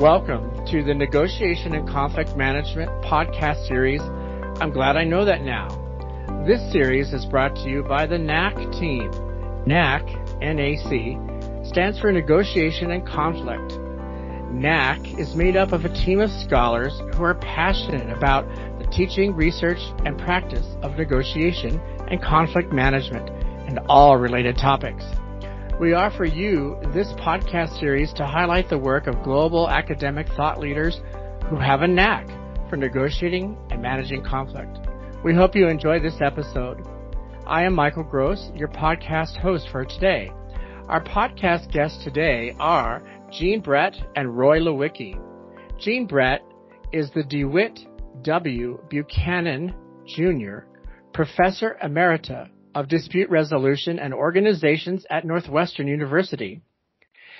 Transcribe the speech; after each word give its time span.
Welcome 0.00 0.64
to 0.68 0.82
the 0.82 0.94
Negotiation 0.94 1.74
and 1.74 1.86
Conflict 1.86 2.34
Management 2.34 2.90
podcast 3.04 3.68
series. 3.68 4.00
I'm 4.58 4.70
glad 4.70 4.96
I 4.96 5.04
know 5.04 5.26
that 5.26 5.42
now. 5.42 5.68
This 6.46 6.72
series 6.72 7.12
is 7.12 7.26
brought 7.26 7.54
to 7.56 7.68
you 7.68 7.82
by 7.82 8.06
the 8.06 8.16
NAC 8.16 8.56
team. 8.72 9.10
NAC, 9.66 10.00
N-A-C, 10.40 11.18
stands 11.68 12.00
for 12.00 12.10
Negotiation 12.10 12.92
and 12.92 13.06
Conflict. 13.06 13.78
NAC 14.50 15.18
is 15.18 15.34
made 15.34 15.58
up 15.58 15.72
of 15.72 15.84
a 15.84 15.92
team 15.92 16.20
of 16.20 16.30
scholars 16.30 16.98
who 17.14 17.22
are 17.22 17.34
passionate 17.34 18.08
about 18.08 18.48
the 18.78 18.86
teaching, 18.90 19.36
research, 19.36 19.80
and 20.06 20.16
practice 20.16 20.64
of 20.80 20.96
negotiation 20.96 21.78
and 22.08 22.22
conflict 22.22 22.72
management 22.72 23.28
and 23.68 23.78
all 23.80 24.16
related 24.16 24.56
topics. 24.56 25.04
We 25.80 25.94
offer 25.94 26.26
you 26.26 26.78
this 26.92 27.10
podcast 27.14 27.80
series 27.80 28.12
to 28.12 28.26
highlight 28.26 28.68
the 28.68 28.76
work 28.76 29.06
of 29.06 29.22
global 29.22 29.66
academic 29.66 30.28
thought 30.36 30.60
leaders 30.60 31.00
who 31.48 31.56
have 31.56 31.80
a 31.80 31.88
knack 31.88 32.28
for 32.68 32.76
negotiating 32.76 33.56
and 33.70 33.80
managing 33.80 34.22
conflict. 34.22 34.76
We 35.24 35.34
hope 35.34 35.56
you 35.56 35.68
enjoy 35.68 35.98
this 35.98 36.20
episode. 36.20 36.86
I 37.46 37.62
am 37.62 37.72
Michael 37.72 38.02
Gross, 38.02 38.50
your 38.54 38.68
podcast 38.68 39.38
host 39.38 39.70
for 39.72 39.86
today. 39.86 40.30
Our 40.86 41.02
podcast 41.02 41.72
guests 41.72 42.04
today 42.04 42.54
are 42.60 43.02
Jeanne 43.32 43.62
Brett 43.62 43.96
and 44.16 44.36
Roy 44.36 44.58
Lewicki. 44.58 45.18
Jeanne 45.78 46.04
Brett 46.04 46.42
is 46.92 47.10
the 47.12 47.24
DeWitt 47.24 47.80
W. 48.20 48.78
Buchanan 48.90 49.74
Jr. 50.06 50.58
Professor 51.14 51.78
Emerita 51.82 52.50
of 52.80 52.88
Dispute 52.88 53.28
Resolution 53.28 53.98
and 53.98 54.14
Organizations 54.14 55.04
at 55.10 55.26
Northwestern 55.26 55.86
University. 55.86 56.62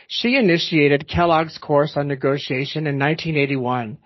She 0.06 0.36
initiated 0.36 1.08
Kellogg's 1.08 1.56
course 1.56 1.94
on 1.96 2.08
negotiation 2.08 2.86
in 2.86 2.98
1981. 2.98 3.96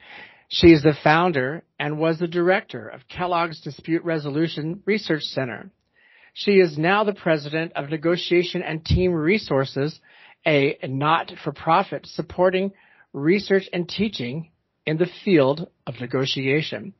She 0.48 0.68
is 0.68 0.84
the 0.84 0.94
founder 1.02 1.64
and 1.76 1.98
was 1.98 2.20
the 2.20 2.28
director 2.28 2.86
of 2.86 3.08
Kellogg's 3.08 3.60
Dispute 3.60 4.04
Resolution 4.04 4.84
Research 4.86 5.24
Center. 5.24 5.70
She 6.34 6.52
is 6.52 6.78
now 6.78 7.02
the 7.02 7.14
president 7.14 7.72
of 7.74 7.90
Negotiation 7.90 8.62
and 8.62 8.84
Team 8.84 9.12
Resources 9.12 10.00
a 10.46 10.78
not-for-profit 10.84 12.06
supporting 12.06 12.70
research 13.12 13.68
and 13.72 13.88
teaching 13.88 14.52
in 14.86 14.98
the 14.98 15.08
field 15.24 15.68
of 15.84 16.00
negotiation. 16.00 16.94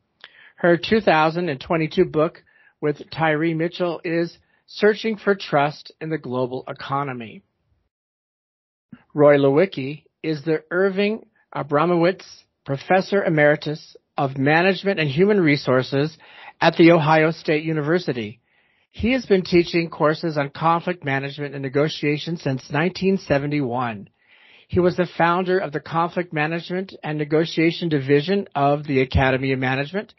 Her 0.57 0.77
2022 0.77 2.07
book 2.07 2.43
with 2.85 3.11
Tyree 3.11 3.55
Mitchell 3.55 4.03
is 4.05 4.37
Searching 4.67 5.17
for 5.17 5.35
Trust 5.35 5.91
in 6.03 6.11
the 6.11 6.19
Global 6.19 6.65
Economy. 6.69 7.41
Roy 9.15 9.39
Lewicki 9.39 10.05
is 10.23 10.45
the 10.45 10.63
Irving 10.71 11.25
Abramowitz 11.57 12.27
Professor 12.67 13.25
Emeritus 13.25 13.97
of 14.19 14.37
Management 14.37 15.01
and 15.01 15.09
Human 15.09 15.41
Resources 15.41 16.19
at 16.61 16.77
The 16.77 16.93
Ohio 16.93 17.31
State 17.31 17.65
University. 17.65 18.41
He 18.91 19.13
has 19.13 19.25
been 19.25 19.45
teaching 19.45 19.89
courses 19.89 20.37
on 20.37 20.51
conflict 20.51 21.07
management 21.07 21.55
and 21.55 21.63
negotiation 21.63 22.37
since 22.37 22.65
1971. 22.71 24.11
He 24.69 24.81
was 24.81 24.99
the 24.99 25.09
founder 25.17 25.59
of 25.59 25.73
the 25.73 25.81
Conflict 25.81 26.35
Management 26.35 26.95
and 27.03 27.17
Negotiation 27.17 27.89
Division 27.89 28.47
of 28.55 28.85
the 28.85 29.01
Academy 29.01 29.53
of 29.53 29.59
Management 29.59 30.13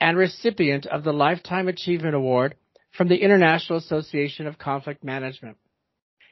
and 0.00 0.16
recipient 0.16 0.86
of 0.86 1.04
the 1.04 1.12
Lifetime 1.12 1.68
Achievement 1.68 2.14
Award 2.14 2.54
from 2.96 3.08
the 3.08 3.16
International 3.16 3.78
Association 3.78 4.46
of 4.46 4.58
Conflict 4.58 5.04
Management. 5.04 5.56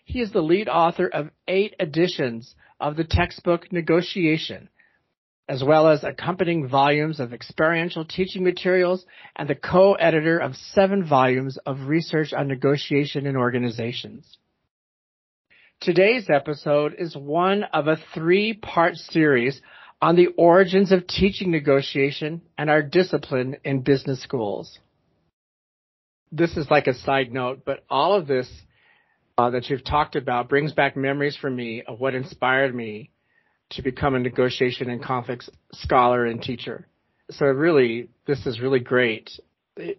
He 0.05 0.21
is 0.21 0.33
the 0.33 0.43
lead 0.43 0.69
author 0.69 1.09
of 1.09 1.31
eight 1.49 1.75
editions 1.81 2.55
of 2.79 2.97
the 2.97 3.05
textbook 3.05 3.73
Negotiation, 3.73 4.69
as 5.49 5.63
well 5.63 5.89
as 5.89 6.05
accompanying 6.05 6.69
volumes 6.69 7.21
of 7.21 7.33
experiential 7.33 8.05
teaching 8.05 8.45
materials 8.45 9.05
and 9.37 9.49
the 9.49 9.55
co-editor 9.55 10.39
of 10.39 10.57
seven 10.57 11.07
volumes 11.07 11.59
of 11.67 11.87
research 11.87 12.33
on 12.33 12.49
negotiation 12.49 13.27
in 13.27 13.37
organizations. 13.37 14.39
Today's 15.81 16.31
episode 16.31 16.95
is 16.99 17.15
one 17.15 17.65
of 17.65 17.89
a 17.89 17.99
three-part 18.15 18.97
series 18.97 19.61
on 20.05 20.17
the 20.17 20.27
origins 20.37 20.93
of 20.93 21.07
teaching 21.07 21.51
negotiation 21.51 22.43
and 22.59 22.69
our 22.69 22.83
discipline 22.83 23.57
in 23.65 23.81
business 23.81 24.23
schools. 24.23 24.79
This 26.31 26.59
is 26.59 26.71
like 26.71 26.87
a 26.87 26.93
side 26.93 27.33
note, 27.33 27.63
but 27.65 27.85
all 27.89 28.13
of 28.13 28.27
this 28.27 28.47
uh, 29.39 29.49
that 29.49 29.71
you've 29.71 29.83
talked 29.83 30.15
about 30.15 30.51
brings 30.51 30.75
back 30.75 30.95
memories 30.95 31.39
for 31.41 31.49
me 31.49 31.85
of 31.89 32.01
what 32.01 32.15
inspired 32.15 32.75
me 32.75 33.13
to 33.71 33.81
become 33.81 34.15
a 34.15 34.19
negotiation 34.19 34.91
and 34.91 35.03
conflicts 35.03 35.49
scholar 35.73 36.27
and 36.27 36.43
teacher. 36.43 36.87
So 37.31 37.47
really, 37.47 38.11
this 38.27 38.45
is 38.45 38.61
really 38.61 38.81
great 38.81 39.31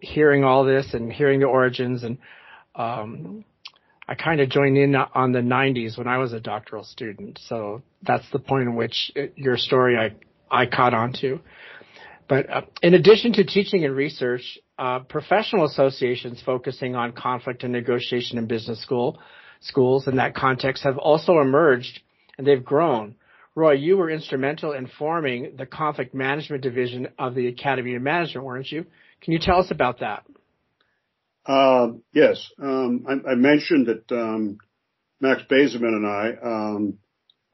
hearing 0.00 0.44
all 0.44 0.64
this 0.64 0.94
and 0.94 1.12
hearing 1.12 1.40
the 1.40 1.46
origins 1.46 2.04
and 2.04 2.18
um, 2.76 3.44
I 4.08 4.14
kind 4.14 4.40
of 4.40 4.48
joined 4.48 4.76
in 4.76 4.94
on 4.94 5.32
the 5.32 5.40
90s 5.40 5.98
when 5.98 6.06
I 6.06 6.18
was 6.18 6.32
a 6.32 6.40
doctoral 6.40 6.84
student. 6.84 7.40
So 7.48 7.82
that's 8.02 8.28
the 8.30 8.38
point 8.38 8.68
in 8.68 8.76
which 8.76 9.10
it, 9.16 9.32
your 9.36 9.56
story 9.56 9.96
I, 9.96 10.14
I 10.50 10.66
caught 10.66 10.94
on 10.94 11.12
to. 11.20 11.40
But 12.28 12.50
uh, 12.50 12.62
in 12.82 12.94
addition 12.94 13.32
to 13.34 13.44
teaching 13.44 13.84
and 13.84 13.94
research, 13.94 14.58
uh, 14.78 15.00
professional 15.00 15.64
associations 15.64 16.42
focusing 16.44 16.94
on 16.94 17.12
conflict 17.12 17.64
and 17.64 17.72
negotiation 17.72 18.38
in 18.38 18.46
business 18.46 18.80
school 18.80 19.18
schools 19.60 20.06
in 20.06 20.16
that 20.16 20.34
context 20.34 20.84
have 20.84 20.98
also 20.98 21.38
emerged 21.40 22.00
and 22.38 22.46
they've 22.46 22.64
grown. 22.64 23.16
Roy, 23.54 23.72
you 23.72 23.96
were 23.96 24.10
instrumental 24.10 24.72
in 24.72 24.86
forming 24.98 25.54
the 25.56 25.64
conflict 25.64 26.14
management 26.14 26.62
division 26.62 27.08
of 27.18 27.34
the 27.34 27.46
Academy 27.48 27.94
of 27.94 28.02
Management, 28.02 28.44
weren't 28.44 28.70
you? 28.70 28.84
Can 29.22 29.32
you 29.32 29.38
tell 29.38 29.58
us 29.58 29.70
about 29.70 30.00
that? 30.00 30.24
Uh, 31.46 31.92
yes. 32.12 32.50
Um, 32.60 33.04
I, 33.08 33.34
mentioned 33.36 33.86
that 33.86 34.10
um, 34.10 34.58
Max 35.20 35.42
Bazerman 35.48 35.94
and 35.94 36.06
I 36.06 36.30
um, 36.42 36.98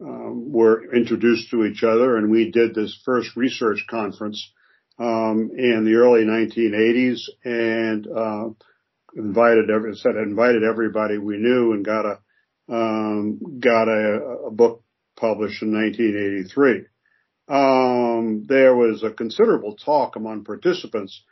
um, 0.01 0.53
were 0.53 0.95
introduced 0.95 1.51
to 1.51 1.65
each 1.65 1.83
other, 1.83 2.17
and 2.17 2.31
we 2.31 2.51
did 2.51 2.75
this 2.75 2.99
first 3.05 3.37
research 3.37 3.85
conference 3.91 4.51
um, 4.99 5.51
in 5.57 5.85
the 5.85 5.95
early 5.95 6.25
1980s, 6.25 7.21
and 7.45 8.07
uh, 8.07 8.49
invited 9.15 9.69
every 9.69 9.95
said 9.97 10.17
invited 10.17 10.63
everybody 10.65 11.19
we 11.19 11.37
knew, 11.37 11.73
and 11.73 11.85
got 11.85 12.07
a 12.07 12.19
got 12.69 13.89
a, 13.89 14.47
a 14.47 14.51
book 14.51 14.83
published 15.17 15.63
in 15.63 15.73
1983. 15.75 16.87
Um, 17.49 18.45
there 18.49 18.75
was 18.75 19.03
a 19.03 19.11
considerable 19.11 19.77
talk 19.77 20.17
among 20.17 20.45
participants 20.45 21.23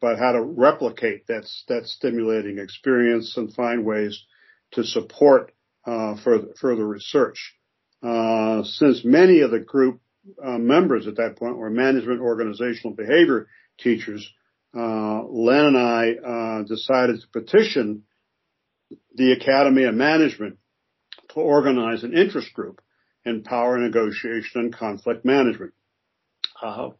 about 0.00 0.18
how 0.18 0.32
to 0.32 0.42
replicate 0.42 1.26
that, 1.26 1.46
that 1.68 1.86
stimulating 1.86 2.58
experience 2.58 3.36
and 3.36 3.52
find 3.54 3.84
ways 3.84 4.24
to 4.72 4.84
support 4.84 5.52
uh, 5.84 6.14
further, 6.22 6.48
further 6.60 6.86
research. 6.86 7.54
Uh, 8.02 8.62
since 8.64 9.04
many 9.04 9.40
of 9.40 9.50
the 9.50 9.58
group 9.58 10.00
uh, 10.42 10.58
members 10.58 11.06
at 11.06 11.16
that 11.16 11.36
point 11.36 11.56
were 11.56 11.70
management 11.70 12.20
organizational 12.20 12.94
behavior 12.94 13.46
teachers, 13.78 14.26
uh, 14.74 15.22
Len 15.24 15.66
and 15.66 15.76
I 15.76 16.12
uh, 16.12 16.62
decided 16.62 17.20
to 17.20 17.40
petition 17.40 18.04
the 19.14 19.32
Academy 19.32 19.84
of 19.84 19.94
Management 19.94 20.58
to 21.30 21.40
organize 21.40 22.04
an 22.04 22.16
interest 22.16 22.52
group 22.54 22.80
in 23.24 23.42
power 23.42 23.76
negotiation 23.78 24.62
and 24.62 24.74
conflict 24.74 25.24
management. 25.24 25.72
Uh, 26.62 26.90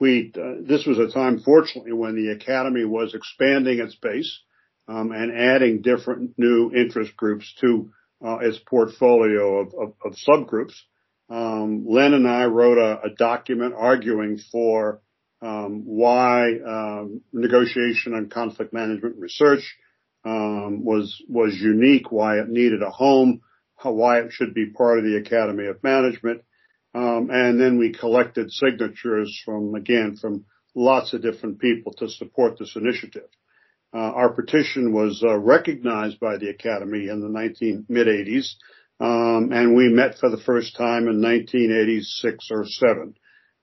we 0.00 0.32
uh, 0.36 0.62
this 0.62 0.86
was 0.86 0.98
a 0.98 1.12
time, 1.12 1.40
fortunately, 1.40 1.92
when 1.92 2.14
the 2.14 2.32
academy 2.32 2.84
was 2.84 3.14
expanding 3.14 3.80
its 3.80 3.94
base 3.96 4.40
um, 4.86 5.12
and 5.12 5.36
adding 5.36 5.82
different 5.82 6.32
new 6.38 6.72
interest 6.74 7.16
groups 7.16 7.52
to 7.60 7.90
uh, 8.24 8.38
its 8.38 8.58
portfolio 8.58 9.58
of, 9.58 9.74
of, 9.74 9.94
of 10.04 10.16
subgroups. 10.26 10.74
Um, 11.30 11.84
Len 11.86 12.14
and 12.14 12.26
I 12.26 12.46
wrote 12.46 12.78
a, 12.78 13.06
a 13.06 13.10
document 13.10 13.74
arguing 13.76 14.38
for 14.50 15.02
um, 15.42 15.82
why 15.84 16.52
um, 16.66 17.20
negotiation 17.32 18.14
and 18.14 18.30
conflict 18.30 18.72
management 18.72 19.16
research 19.18 19.76
um, 20.24 20.84
was 20.84 21.22
was 21.28 21.54
unique, 21.54 22.10
why 22.10 22.38
it 22.38 22.48
needed 22.48 22.82
a 22.82 22.90
home, 22.90 23.40
why 23.82 24.20
it 24.20 24.32
should 24.32 24.54
be 24.54 24.70
part 24.70 24.98
of 24.98 25.04
the 25.04 25.16
Academy 25.16 25.66
of 25.66 25.82
Management. 25.82 26.42
Um, 26.94 27.28
and 27.30 27.60
then 27.60 27.78
we 27.78 27.92
collected 27.92 28.50
signatures 28.50 29.40
from, 29.44 29.74
again, 29.74 30.16
from 30.20 30.44
lots 30.74 31.12
of 31.12 31.22
different 31.22 31.58
people 31.58 31.92
to 31.94 32.08
support 32.08 32.58
this 32.58 32.76
initiative. 32.76 33.28
Uh, 33.92 33.98
our 33.98 34.32
petition 34.32 34.92
was 34.92 35.22
uh, 35.26 35.38
recognized 35.38 36.20
by 36.20 36.36
the 36.36 36.50
Academy 36.50 37.08
in 37.08 37.20
the 37.20 37.28
19 37.28 37.86
mid 37.88 38.06
80s, 38.06 38.54
um, 39.00 39.50
and 39.52 39.74
we 39.74 39.88
met 39.88 40.18
for 40.18 40.28
the 40.30 40.40
first 40.40 40.76
time 40.76 41.08
in 41.08 41.22
1986 41.22 42.48
or 42.50 42.64
7. 42.66 43.14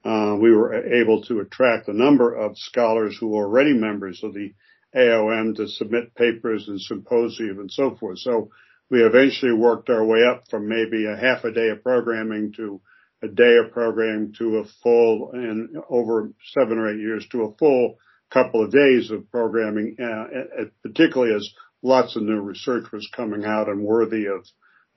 Uh, 0.04 0.38
we 0.40 0.52
were 0.52 0.74
able 0.94 1.24
to 1.24 1.40
attract 1.40 1.88
a 1.88 1.94
number 1.94 2.34
of 2.34 2.58
scholars 2.58 3.18
who 3.20 3.30
were 3.30 3.46
already 3.46 3.74
members 3.74 4.24
of 4.24 4.34
the 4.34 4.54
AOM 4.96 5.56
to 5.56 5.68
submit 5.68 6.16
papers 6.16 6.68
and 6.68 6.80
symposium 6.80 7.60
and 7.60 7.72
so 7.72 7.96
forth. 7.96 8.20
So 8.20 8.50
we 8.90 9.04
eventually 9.04 9.54
worked 9.54 9.90
our 9.90 10.06
way 10.06 10.24
up 10.24 10.44
from 10.50 10.70
maybe 10.70 11.06
a 11.06 11.18
half 11.18 11.44
a 11.44 11.52
day 11.52 11.70
of 11.70 11.84
programming 11.84 12.54
to 12.54 12.82
a 13.26 13.30
day 13.30 13.58
of 13.58 13.72
programming 13.72 14.34
to 14.38 14.58
a 14.58 14.66
full 14.84 15.32
and 15.34 15.76
over 15.90 16.32
seven 16.54 16.78
or 16.78 16.92
eight 16.92 17.00
years 17.00 17.28
to 17.32 17.44
a 17.44 17.56
full 17.58 17.98
couple 18.32 18.64
of 18.64 18.72
days 18.72 19.12
of 19.12 19.30
programming, 19.32 19.98
uh, 20.02 20.66
particularly 20.84 21.34
as 21.36 21.50
lots 21.82 22.16
of 22.16 22.24
new 22.24 22.40
research 22.40 22.92
was 22.92 23.10
coming 23.16 23.46
out 23.46 23.70
and 23.70 23.82
worthy 23.82 24.26
of, 24.28 24.46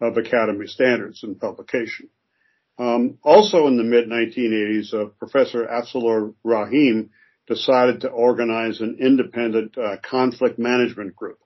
of 0.01 0.17
academy 0.17 0.67
standards 0.67 1.23
and 1.23 1.41
publication. 1.41 2.09
Um, 2.79 3.19
also 3.23 3.67
in 3.67 3.77
the 3.77 3.83
mid 3.83 4.09
1980s, 4.09 4.95
uh, 4.95 5.07
Professor 5.19 5.67
Afzalur 5.67 6.35
Rahim 6.45 7.11
decided 7.47 8.03
to 8.03 8.09
organize 8.09 8.81
an 8.81 8.99
independent 9.01 9.77
uh, 9.77 9.97
conflict 10.03 10.59
management 10.59 11.17
group. 11.17 11.39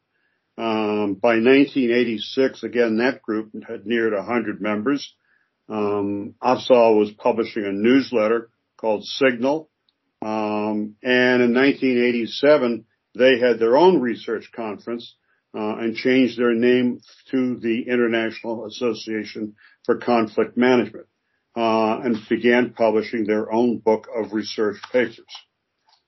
Um, 0.58 1.14
by 1.14 1.36
1986, 1.36 2.62
again, 2.62 2.98
that 2.98 3.22
group 3.22 3.52
had 3.66 3.86
neared 3.86 4.12
100 4.12 4.60
members. 4.60 5.14
Um, 5.72 6.34
was 6.42 7.10
publishing 7.16 7.64
a 7.64 7.72
newsletter 7.72 8.50
called 8.76 9.04
Signal. 9.04 9.70
Um, 10.20 10.96
and 11.02 11.42
in 11.42 11.54
1987, 11.54 12.84
they 13.14 13.38
had 13.38 13.58
their 13.58 13.76
own 13.76 14.00
research 14.00 14.50
conference 14.54 15.16
uh, 15.54 15.76
and 15.76 15.96
changed 15.96 16.38
their 16.38 16.54
name 16.54 17.00
to 17.30 17.56
the 17.56 17.84
International 17.88 18.66
Association 18.66 19.54
for 19.84 19.96
Conflict 19.96 20.56
Management 20.56 21.06
uh, 21.56 22.00
and 22.00 22.16
began 22.28 22.74
publishing 22.74 23.24
their 23.24 23.50
own 23.50 23.78
book 23.78 24.08
of 24.14 24.32
research 24.32 24.76
papers. 24.92 25.20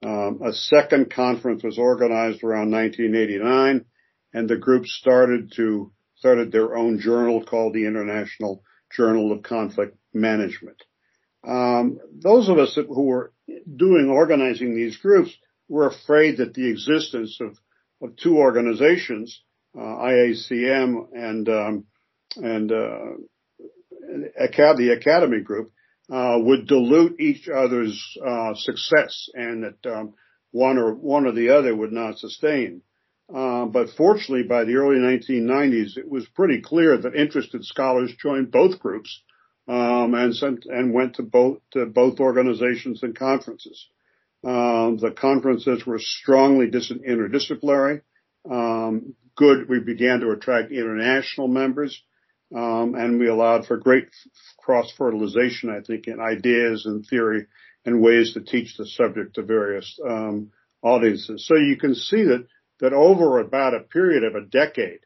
Um, 0.05 0.41
a 0.45 0.53
second 0.53 1.11
conference 1.11 1.63
was 1.65 1.79
organized 1.79 2.45
around 2.45 2.71
1989, 2.71 3.87
and 4.35 4.49
the 4.49 4.57
group 4.57 4.87
started 4.87 5.53
to 5.57 5.91
started 6.17 6.53
their 6.53 6.77
own 6.77 7.01
journal 7.01 7.43
called 7.45 7.75
the 7.75 7.87
International 7.87 8.63
Journal 8.97 9.33
of 9.33 9.43
Conflict 9.43 9.97
Management. 10.13 10.83
Um, 11.47 11.99
those 12.13 12.49
of 12.49 12.59
us 12.59 12.75
who 12.75 13.03
were 13.03 13.33
doing 13.77 14.09
organizing 14.09 14.75
these 14.75 14.97
groups 14.97 15.37
were 15.69 15.89
afraid 15.89 16.39
that 16.39 16.55
the 16.55 16.71
existence 16.71 17.39
of, 17.41 17.59
of 18.03 18.17
two 18.17 18.39
organizations, 18.39 19.43
uh, 19.77 19.81
IACM 19.81 21.07
and 21.13 21.49
um, 21.49 21.85
and 22.37 22.73
uh, 22.73 23.17
the 24.09 24.97
Academy 24.99 25.41
Group, 25.41 25.73
uh, 26.11 26.37
would 26.39 26.67
dilute 26.67 27.21
each 27.21 27.49
other's 27.49 28.17
uh, 28.25 28.55
success, 28.55 29.29
and 29.35 29.65
that 29.65 29.91
um, 29.91 30.15
one 30.51 30.79
or 30.79 30.95
one 30.95 31.27
or 31.27 31.33
the 31.33 31.51
other 31.51 31.75
would 31.75 31.93
not 31.93 32.19
sustain. 32.19 32.83
Uh, 33.33 33.65
but 33.67 33.89
fortunately, 33.97 34.43
by 34.43 34.65
the 34.65 34.75
early 34.75 34.97
1990s, 34.97 35.97
it 35.97 36.09
was 36.09 36.27
pretty 36.27 36.61
clear 36.61 36.97
that 36.97 37.15
interested 37.15 37.65
scholars 37.65 38.13
joined 38.21 38.51
both 38.51 38.79
groups 38.79 39.23
um, 39.67 40.15
and 40.15 40.35
sent 40.35 40.67
and 40.67 40.93
went 40.93 41.17
to 41.17 41.23
both 41.23 41.59
to 41.73 41.87
both 41.87 42.21
organizations 42.21 43.03
and 43.03 43.17
conferences. 43.17 43.89
Um, 44.45 44.99
the 44.99 45.11
conferences 45.11 45.87
were 45.87 45.99
strongly 45.99 46.67
interdisciplinary. 46.67 48.03
Um, 48.51 49.15
good. 49.37 49.71
We 49.71 49.81
began 49.81 50.21
to 50.21 50.31
attract 50.33 50.71
international 50.71 51.49
members, 51.49 52.03
um, 52.55 52.95
and 52.95 53.19
we 53.19 53.29
allowed 53.29 53.67
for 53.67 53.79
great 53.79 54.09
cross 54.59 54.93
fertilization. 54.99 55.71
I 55.71 55.81
think 55.81 56.09
in 56.09 56.21
ideas 56.21 56.85
and 56.85 57.07
theory 57.07 57.47
and 57.87 58.03
ways 58.03 58.35
to 58.35 58.41
teach 58.41 58.77
the 58.77 58.87
subject 58.87 59.37
to 59.37 59.43
various 59.43 59.99
um, 60.07 60.51
audiences. 60.83 61.47
So 61.47 61.57
you 61.57 61.79
can 61.79 61.95
see 61.95 62.25
that 62.25 62.47
that 62.85 62.93
over 62.93 63.41
about 63.41 63.73
a 63.73 63.81
period 63.81 64.25
of 64.25 64.35
a 64.35 64.45
decade, 64.45 65.01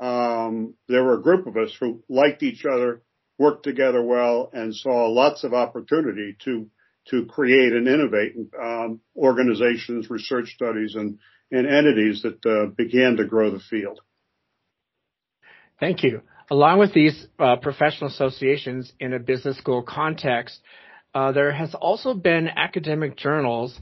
um, 0.00 0.74
there 0.88 1.04
were 1.04 1.14
a 1.14 1.22
group 1.22 1.46
of 1.46 1.56
us 1.56 1.72
who 1.78 2.02
liked 2.08 2.42
each 2.42 2.64
other, 2.64 3.02
worked 3.38 3.62
together 3.62 4.02
well, 4.02 4.50
and 4.52 4.74
saw 4.74 5.06
lots 5.06 5.44
of 5.44 5.54
opportunity 5.54 6.36
to 6.44 6.68
to 7.08 7.26
create 7.26 7.72
and 7.72 7.86
innovate 7.88 8.34
um, 8.60 9.00
organizations, 9.16 10.10
research 10.10 10.48
studies, 10.48 10.96
and 10.96 11.18
and 11.52 11.68
entities 11.68 12.22
that 12.22 12.44
uh, 12.44 12.66
began 12.76 13.16
to 13.16 13.24
grow 13.24 13.52
the 13.52 13.60
field. 13.60 14.00
Thank 15.78 16.02
you. 16.02 16.22
Along 16.50 16.80
with 16.80 16.92
these 16.92 17.28
uh, 17.38 17.56
professional 17.56 18.10
associations 18.10 18.92
in 18.98 19.12
a 19.12 19.20
business 19.20 19.56
school 19.56 19.84
context, 19.84 20.58
uh, 21.14 21.30
there 21.30 21.52
has 21.52 21.74
also 21.74 22.12
been 22.12 22.48
academic 22.48 23.16
journals 23.16 23.78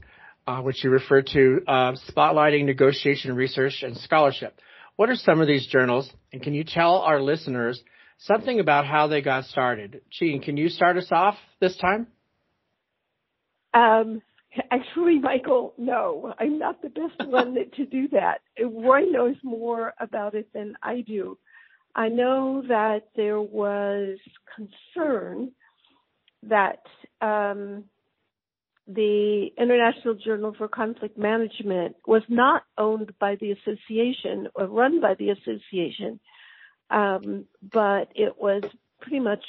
uh, 0.49 0.61
which 0.61 0.83
you 0.83 0.89
refer 0.89 1.21
to, 1.21 1.61
uh, 1.67 1.93
spotlighting 2.09 2.65
negotiation 2.65 3.35
research 3.35 3.83
and 3.83 3.95
scholarship. 3.97 4.59
What 4.95 5.09
are 5.09 5.15
some 5.15 5.41
of 5.41 5.47
these 5.47 5.67
journals, 5.67 6.11
and 6.33 6.41
can 6.41 6.55
you 6.55 6.63
tell 6.63 6.95
our 6.95 7.21
listeners 7.21 7.79
something 8.17 8.59
about 8.59 8.87
how 8.87 9.05
they 9.05 9.21
got 9.21 9.45
started? 9.45 10.01
Jeanne, 10.09 10.41
can 10.41 10.57
you 10.57 10.69
start 10.69 10.97
us 10.97 11.07
off 11.11 11.35
this 11.61 11.77
time? 11.77 12.07
Um, 13.75 14.23
actually, 14.71 15.19
Michael, 15.19 15.75
no, 15.77 16.33
I'm 16.39 16.57
not 16.57 16.81
the 16.81 16.89
best 16.89 17.19
one 17.29 17.55
to 17.75 17.85
do 17.85 18.07
that. 18.07 18.41
Roy 18.59 19.01
knows 19.01 19.35
more 19.43 19.93
about 19.99 20.33
it 20.33 20.51
than 20.51 20.75
I 20.81 21.01
do. 21.01 21.37
I 21.95 22.09
know 22.09 22.63
that 22.67 23.09
there 23.15 23.39
was 23.41 24.17
concern 24.55 25.51
that 26.41 26.81
um, 27.21 27.83
the 28.91 29.49
International 29.55 30.15
Journal 30.15 30.53
for 30.57 30.67
Conflict 30.67 31.15
Management 31.17 31.95
was 32.07 32.23
not 32.27 32.63
owned 32.77 33.13
by 33.19 33.35
the 33.39 33.51
association 33.51 34.47
or 34.55 34.65
run 34.65 34.99
by 34.99 35.13
the 35.13 35.29
association, 35.29 36.19
um, 36.89 37.45
but 37.71 38.09
it 38.15 38.35
was 38.39 38.63
pretty 38.99 39.19
much 39.19 39.43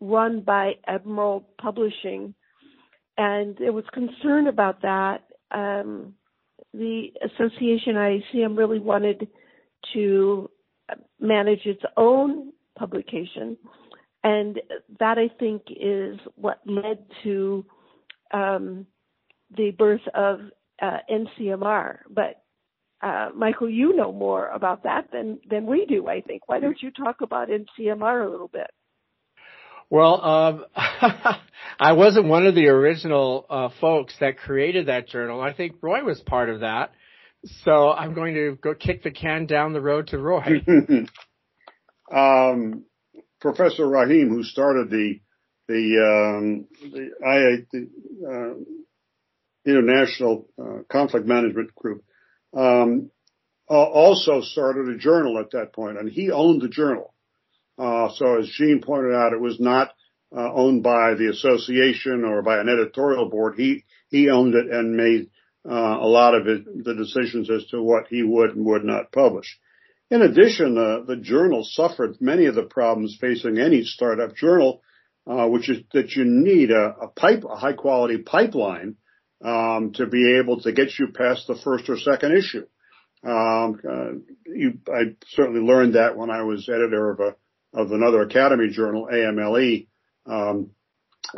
run 0.00 0.42
by 0.42 0.72
Emerald 0.86 1.44
Publishing. 1.58 2.34
And 3.16 3.56
there 3.58 3.72
was 3.72 3.84
concern 3.94 4.48
about 4.48 4.82
that. 4.82 5.22
Um, 5.50 6.14
the 6.74 7.06
association 7.24 7.94
IACM 7.94 8.58
really 8.58 8.80
wanted 8.80 9.28
to 9.94 10.50
manage 11.18 11.64
its 11.64 11.82
own 11.96 12.52
publication. 12.78 13.56
And 14.22 14.60
that 15.00 15.16
I 15.16 15.28
think 15.38 15.62
is 15.70 16.18
what 16.36 16.60
led 16.66 17.06
to 17.22 17.64
um, 18.32 18.86
the 19.56 19.70
birth 19.70 20.06
of 20.14 20.40
uh, 20.80 20.98
NCMR. 21.10 21.98
But 22.10 22.42
uh, 23.02 23.30
Michael, 23.34 23.68
you 23.68 23.94
know 23.94 24.12
more 24.12 24.48
about 24.48 24.84
that 24.84 25.10
than 25.12 25.38
than 25.48 25.66
we 25.66 25.86
do. 25.86 26.08
I 26.08 26.20
think. 26.20 26.48
Why 26.48 26.60
don't 26.60 26.80
you 26.80 26.90
talk 26.90 27.20
about 27.20 27.48
NCMR 27.48 28.26
a 28.26 28.30
little 28.30 28.48
bit? 28.48 28.70
Well, 29.90 30.24
um, 30.24 30.64
I 31.78 31.92
wasn't 31.92 32.26
one 32.26 32.46
of 32.46 32.54
the 32.54 32.68
original 32.68 33.46
uh, 33.48 33.68
folks 33.80 34.14
that 34.20 34.38
created 34.38 34.86
that 34.86 35.08
journal. 35.08 35.40
I 35.40 35.52
think 35.52 35.76
Roy 35.82 36.02
was 36.02 36.20
part 36.20 36.48
of 36.48 36.60
that. 36.60 36.92
So 37.62 37.90
I'm 37.90 38.14
going 38.14 38.34
to 38.34 38.56
go 38.60 38.74
kick 38.74 39.02
the 39.02 39.10
can 39.10 39.46
down 39.46 39.74
the 39.74 39.80
road 39.80 40.08
to 40.08 40.18
Roy. 40.18 40.62
um, 42.14 42.84
Professor 43.40 43.86
Rahim, 43.86 44.30
who 44.30 44.42
started 44.42 44.88
the 44.88 45.20
the 45.68 46.36
um, 46.38 46.66
the, 46.82 47.10
the 47.72 47.88
uh, 48.28 49.70
International 49.70 50.48
uh, 50.60 50.82
Conflict 50.90 51.26
Management 51.26 51.74
Group 51.74 52.04
um, 52.54 53.10
also 53.68 54.42
started 54.42 54.88
a 54.88 54.98
journal 54.98 55.38
at 55.38 55.52
that 55.52 55.72
point, 55.72 55.98
and 55.98 56.10
he 56.10 56.30
owned 56.30 56.60
the 56.60 56.68
journal. 56.68 57.14
Uh, 57.78 58.10
so 58.14 58.38
as 58.38 58.48
Jeanne 58.48 58.82
pointed 58.82 59.14
out, 59.14 59.32
it 59.32 59.40
was 59.40 59.58
not 59.58 59.90
uh, 60.36 60.52
owned 60.52 60.82
by 60.82 61.14
the 61.14 61.28
association 61.28 62.24
or 62.24 62.42
by 62.42 62.58
an 62.58 62.68
editorial 62.68 63.30
board. 63.30 63.54
He 63.56 63.84
he 64.08 64.30
owned 64.30 64.54
it 64.54 64.70
and 64.70 64.96
made 64.96 65.30
uh, 65.68 65.98
a 66.00 66.06
lot 66.06 66.34
of 66.34 66.46
it, 66.46 66.84
the 66.84 66.94
decisions 66.94 67.50
as 67.50 67.64
to 67.66 67.82
what 67.82 68.06
he 68.08 68.22
would 68.22 68.50
and 68.50 68.66
would 68.66 68.84
not 68.84 69.12
publish. 69.12 69.58
In 70.10 70.22
addition, 70.22 70.76
uh, 70.76 71.04
the 71.06 71.16
journal 71.16 71.64
suffered 71.64 72.20
many 72.20 72.46
of 72.46 72.54
the 72.54 72.62
problems 72.64 73.16
facing 73.18 73.58
any 73.58 73.82
startup 73.82 74.36
journal, 74.36 74.82
uh, 75.26 75.46
which 75.46 75.68
is 75.68 75.82
that 75.92 76.12
you 76.12 76.24
need 76.24 76.70
a, 76.70 76.94
a 77.02 77.08
pipe, 77.08 77.44
a 77.48 77.56
high 77.56 77.72
quality 77.72 78.18
pipeline, 78.18 78.96
um, 79.44 79.92
to 79.94 80.06
be 80.06 80.38
able 80.38 80.60
to 80.60 80.72
get 80.72 80.98
you 80.98 81.08
past 81.08 81.46
the 81.46 81.58
first 81.62 81.88
or 81.88 81.98
second 81.98 82.36
issue. 82.36 82.66
Um, 83.26 83.80
uh, 83.88 84.10
you, 84.46 84.78
I 84.88 85.16
certainly 85.28 85.60
learned 85.60 85.94
that 85.94 86.16
when 86.16 86.30
I 86.30 86.42
was 86.42 86.68
editor 86.68 87.10
of 87.10 87.20
a, 87.20 87.36
of 87.78 87.90
another 87.90 88.22
academy 88.22 88.68
journal, 88.68 89.08
AMLE, 89.10 89.86
um, 90.26 90.70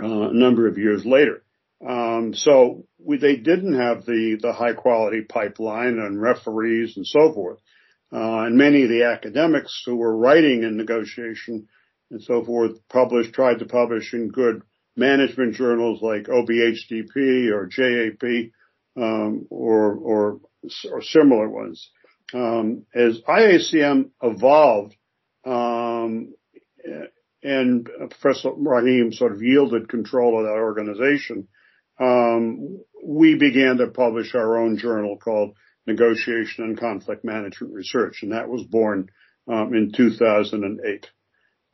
uh, 0.01 0.31
a 0.31 0.35
number 0.35 0.67
of 0.67 0.79
years 0.79 1.05
later. 1.05 1.43
Um, 1.87 2.35
so 2.35 2.87
we, 2.99 3.19
they 3.19 3.37
didn't 3.37 3.79
have 3.79 4.05
the, 4.05 4.39
the 4.41 4.53
high 4.53 4.73
quality 4.73 5.23
pipeline 5.23 5.99
and 5.99 6.21
referees 6.21 6.97
and 6.97 7.07
so 7.07 7.33
forth. 7.33 7.59
Uh, 8.13 8.47
and 8.47 8.57
many 8.57 8.83
of 8.83 8.89
the 8.89 9.05
academics 9.05 9.83
who 9.85 9.97
were 9.97 10.17
writing 10.17 10.63
in 10.63 10.77
negotiation 10.77 11.69
and 12.11 12.23
so 12.23 12.45
forth 12.45 12.79
published, 12.89 13.33
tried 13.33 13.59
to 13.59 13.67
publish 13.67 14.15
in 14.15 14.29
good 14.29 14.63
management 14.97 15.55
journals 15.55 16.01
like 16.03 16.25
OBHDP 16.25 17.51
or 17.53 17.67
JAP, 17.67 18.53
um, 18.97 19.47
or, 19.51 19.95
or, 19.95 20.41
or 20.91 21.03
similar 21.03 21.49
ones. 21.49 21.91
Um, 22.33 22.87
as 22.95 23.21
IACM 23.29 24.11
evolved, 24.23 24.97
um, 25.45 26.35
and 27.43 27.89
Professor 28.11 28.51
Rahim 28.57 29.13
sort 29.13 29.33
of 29.33 29.43
yielded 29.43 29.89
control 29.89 30.39
of 30.39 30.47
that 30.47 30.59
organization, 30.59 31.47
um, 32.01 32.81
we 33.05 33.37
began 33.37 33.77
to 33.79 33.87
publish 33.89 34.35
our 34.35 34.59
own 34.59 34.79
journal 34.79 35.17
called 35.17 35.55
Negotiation 35.87 36.65
and 36.65 36.79
Conflict 36.79 37.25
Management 37.25 37.73
Research, 37.73 38.23
and 38.23 38.33
that 38.33 38.49
was 38.49 38.65
born 38.65 39.09
um, 39.49 39.75
in 39.75 39.93
2008. 39.93 41.11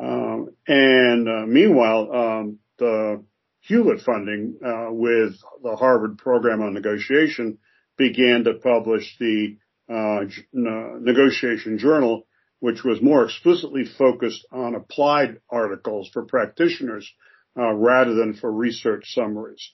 Um, 0.03 0.49
and 0.67 1.29
uh, 1.29 1.47
meanwhile, 1.47 2.13
um, 2.13 2.59
the 2.79 3.25
Hewlett 3.61 4.01
funding 4.01 4.59
uh, 4.65 4.89
with 4.91 5.35
the 5.63 5.77
Harvard 5.77 6.19
Program 6.19 6.61
on 6.61 6.75
Negotiation 6.75 7.59
began 7.97 8.45
to 8.45 8.55
publish 8.55 9.17
the 9.21 9.57
uh, 9.89 10.25
negotiation 10.53 11.79
journal, 11.79 12.27
which 12.59 12.83
was 12.83 13.01
more 13.01 13.25
explicitly 13.25 13.85
focused 13.85 14.45
on 14.51 14.75
applied 14.75 15.39
articles 15.49 16.09
for 16.13 16.25
practitioners 16.25 17.09
uh, 17.57 17.73
rather 17.73 18.15
than 18.15 18.35
for 18.35 18.51
research 18.51 19.15
summaries. 19.15 19.73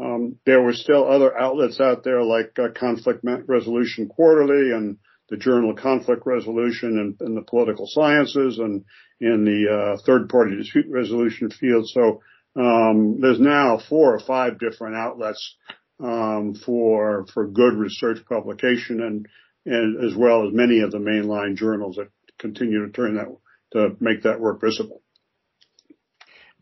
Um, 0.00 0.36
there 0.46 0.62
were 0.62 0.74
still 0.74 1.10
other 1.10 1.36
outlets 1.38 1.80
out 1.80 2.04
there 2.04 2.22
like 2.22 2.58
uh, 2.58 2.68
Conflict 2.74 3.24
Resolution 3.24 4.08
Quarterly 4.08 4.72
and 4.72 4.98
the 5.28 5.36
Journal 5.36 5.70
of 5.70 5.78
Conflict 5.78 6.22
Resolution 6.24 7.16
and, 7.20 7.36
the 7.36 7.42
political 7.42 7.86
sciences 7.86 8.58
and 8.58 8.84
in 9.20 9.44
the 9.44 9.72
uh, 9.72 10.02
third 10.04 10.28
party 10.28 10.56
dispute 10.56 10.86
resolution 10.88 11.50
field. 11.50 11.88
So 11.88 12.22
um, 12.56 13.20
there's 13.20 13.40
now 13.40 13.78
four 13.88 14.14
or 14.14 14.20
five 14.20 14.58
different 14.58 14.96
outlets 14.96 15.56
um, 16.02 16.54
for 16.54 17.26
for 17.32 17.46
good 17.46 17.74
research 17.74 18.18
publication 18.28 19.02
and 19.02 19.26
and 19.64 20.04
as 20.04 20.16
well 20.16 20.46
as 20.46 20.54
many 20.54 20.80
of 20.80 20.92
the 20.92 20.98
mainline 20.98 21.56
journals 21.56 21.96
that 21.96 22.08
continue 22.38 22.86
to 22.86 22.92
turn 22.92 23.16
that 23.16 23.26
to 23.72 23.96
make 24.00 24.22
that 24.22 24.40
work 24.40 24.60
visible. 24.60 25.02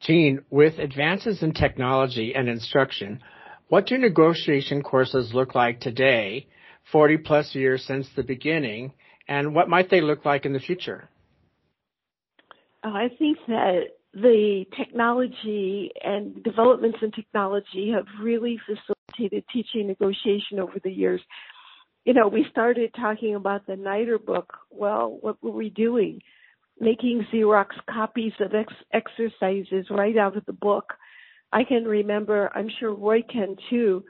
Jeanne, 0.01 0.45
with 0.51 0.79
advances 0.79 1.43
in 1.43 1.53
technology 1.53 2.35
and 2.35 2.49
instruction, 2.49 3.21
what 3.69 3.87
do 3.87 3.97
negotiation 3.99 4.83
courses 4.83 5.33
look 5.33 5.55
like 5.55 5.81
today, 5.81 6.47
40 6.93 7.19
plus 7.19 7.55
years 7.55 7.85
since 7.85 8.09
the 8.15 8.23
beginning, 8.23 8.93
and 9.27 9.55
what 9.55 9.69
might 9.69 9.91
they 9.91 10.01
look 10.01 10.25
like 10.25 10.45
in 10.45 10.53
the 10.53 10.61
future? 10.61 11.09
Uh, 12.85 12.91
I 12.91 13.09
think 13.19 13.39
that 13.49 13.81
the 14.13 14.65
technology 14.77 15.91
and 16.03 16.43
developments 16.45 16.99
in 17.03 17.11
technology 17.11 17.93
have 17.95 18.07
really 18.23 18.61
facilitated 18.67 19.45
teaching 19.53 19.87
negotiation 19.87 20.61
over 20.61 20.79
the 20.83 20.91
years. 20.91 21.21
You 22.05 22.13
know, 22.13 22.29
we 22.29 22.47
started 22.51 22.95
talking 22.95 23.35
about 23.35 23.67
the 23.67 23.73
NIDR 23.75 24.25
book. 24.25 24.53
Well, 24.71 25.19
what 25.21 25.43
were 25.43 25.51
we 25.51 25.71
doing? 25.71 26.21
Making 26.79 27.27
Xerox 27.33 27.69
copies 27.91 28.33
of 28.41 28.53
ex- 28.55 28.73
exercises 28.93 29.87
right 29.91 30.17
out 30.17 30.37
of 30.37 30.45
the 30.45 30.53
book. 30.53 30.93
I 31.53 31.65
can 31.65 31.85
remember, 31.85 32.51
I'm 32.55 32.69
sure 32.79 32.95
Roy 32.95 33.23
can 33.23 33.57
too, 33.71 34.05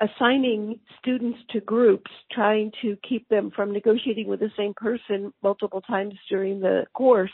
assigning 0.00 0.78
students 0.98 1.38
to 1.50 1.60
groups, 1.60 2.10
trying 2.30 2.70
to 2.82 2.96
keep 3.06 3.28
them 3.28 3.50
from 3.54 3.72
negotiating 3.72 4.28
with 4.28 4.40
the 4.40 4.50
same 4.56 4.74
person 4.74 5.32
multiple 5.42 5.80
times 5.80 6.14
during 6.28 6.60
the 6.60 6.84
course 6.94 7.30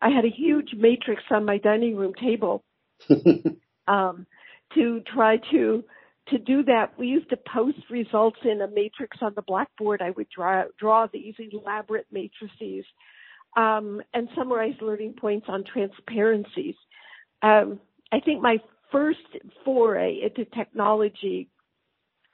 I 0.00 0.10
had 0.10 0.24
a 0.24 0.30
huge 0.30 0.74
matrix 0.76 1.22
on 1.30 1.44
my 1.44 1.58
dining 1.58 1.96
room 1.96 2.14
table 2.14 2.64
um, 3.88 4.26
to 4.74 5.00
try 5.12 5.38
to 5.50 5.84
to 6.28 6.38
do 6.38 6.62
that. 6.64 6.98
We 6.98 7.08
used 7.08 7.30
to 7.30 7.36
post 7.36 7.78
results 7.90 8.38
in 8.44 8.60
a 8.60 8.68
matrix 8.68 9.18
on 9.20 9.32
the 9.34 9.42
blackboard. 9.42 10.00
I 10.00 10.10
would 10.10 10.28
draw 10.34 10.64
draw 10.78 11.06
these 11.12 11.34
elaborate 11.38 12.06
matrices 12.10 12.84
um, 13.56 14.00
and 14.14 14.28
summarize 14.36 14.76
learning 14.80 15.14
points 15.20 15.46
on 15.48 15.64
transparencies. 15.64 16.76
Um, 17.42 17.80
I 18.12 18.20
think 18.20 18.42
my 18.42 18.58
first 18.92 19.18
foray 19.64 20.20
into 20.22 20.44
technology 20.50 21.48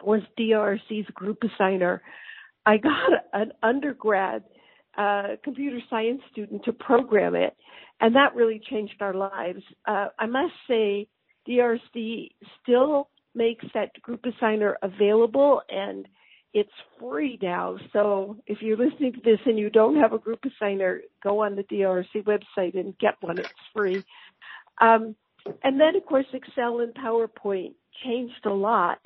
was 0.03 0.21
DRC's 0.39 1.07
group 1.15 1.39
assigner. 1.41 2.01
I 2.65 2.79
got 2.79 3.11
an 3.33 3.53
undergrad 3.63 4.45
a 4.97 5.39
computer 5.43 5.79
science 5.91 6.23
student 6.33 6.65
to 6.65 6.73
program 6.73 7.35
it, 7.35 7.57
and 8.01 8.15
that 8.15 8.35
really 8.35 8.61
changed 8.71 9.01
our 9.01 9.15
lives. 9.15 9.63
Uh, 9.87 10.09
I 10.19 10.27
must 10.27 10.55
say, 10.69 11.09
DRC 11.49 12.31
still 12.63 13.09
makes 13.35 13.65
that 13.75 14.01
group 14.03 14.25
assigner 14.25 14.75
available, 14.83 15.63
and 15.69 16.09
it's 16.53 16.73
free 16.99 17.39
now. 17.43 17.77
So 17.93 18.37
if 18.47 18.63
you're 18.63 18.79
listening 18.79 19.13
to 19.13 19.21
this 19.23 19.41
and 19.45 19.59
you 19.59 19.71
don't 19.71 19.97
have 19.97 20.13
a 20.13 20.19
group 20.19 20.41
assigner, 20.43 21.01
go 21.23 21.45
on 21.45 21.55
the 21.55 21.63
DRC 21.65 22.25
website 22.25 22.79
and 22.79 22.97
get 22.99 23.15
one. 23.21 23.39
It's 23.39 23.49
free. 23.75 24.03
Um, 24.81 25.15
and 25.63 25.79
then, 25.81 25.97
of 25.97 26.07
course, 26.07 26.27
Excel 26.33 26.81
and 26.81 26.95
PowerPoint 26.95 27.75
changed 28.05 28.45
a 28.47 28.51
lot 28.51 28.99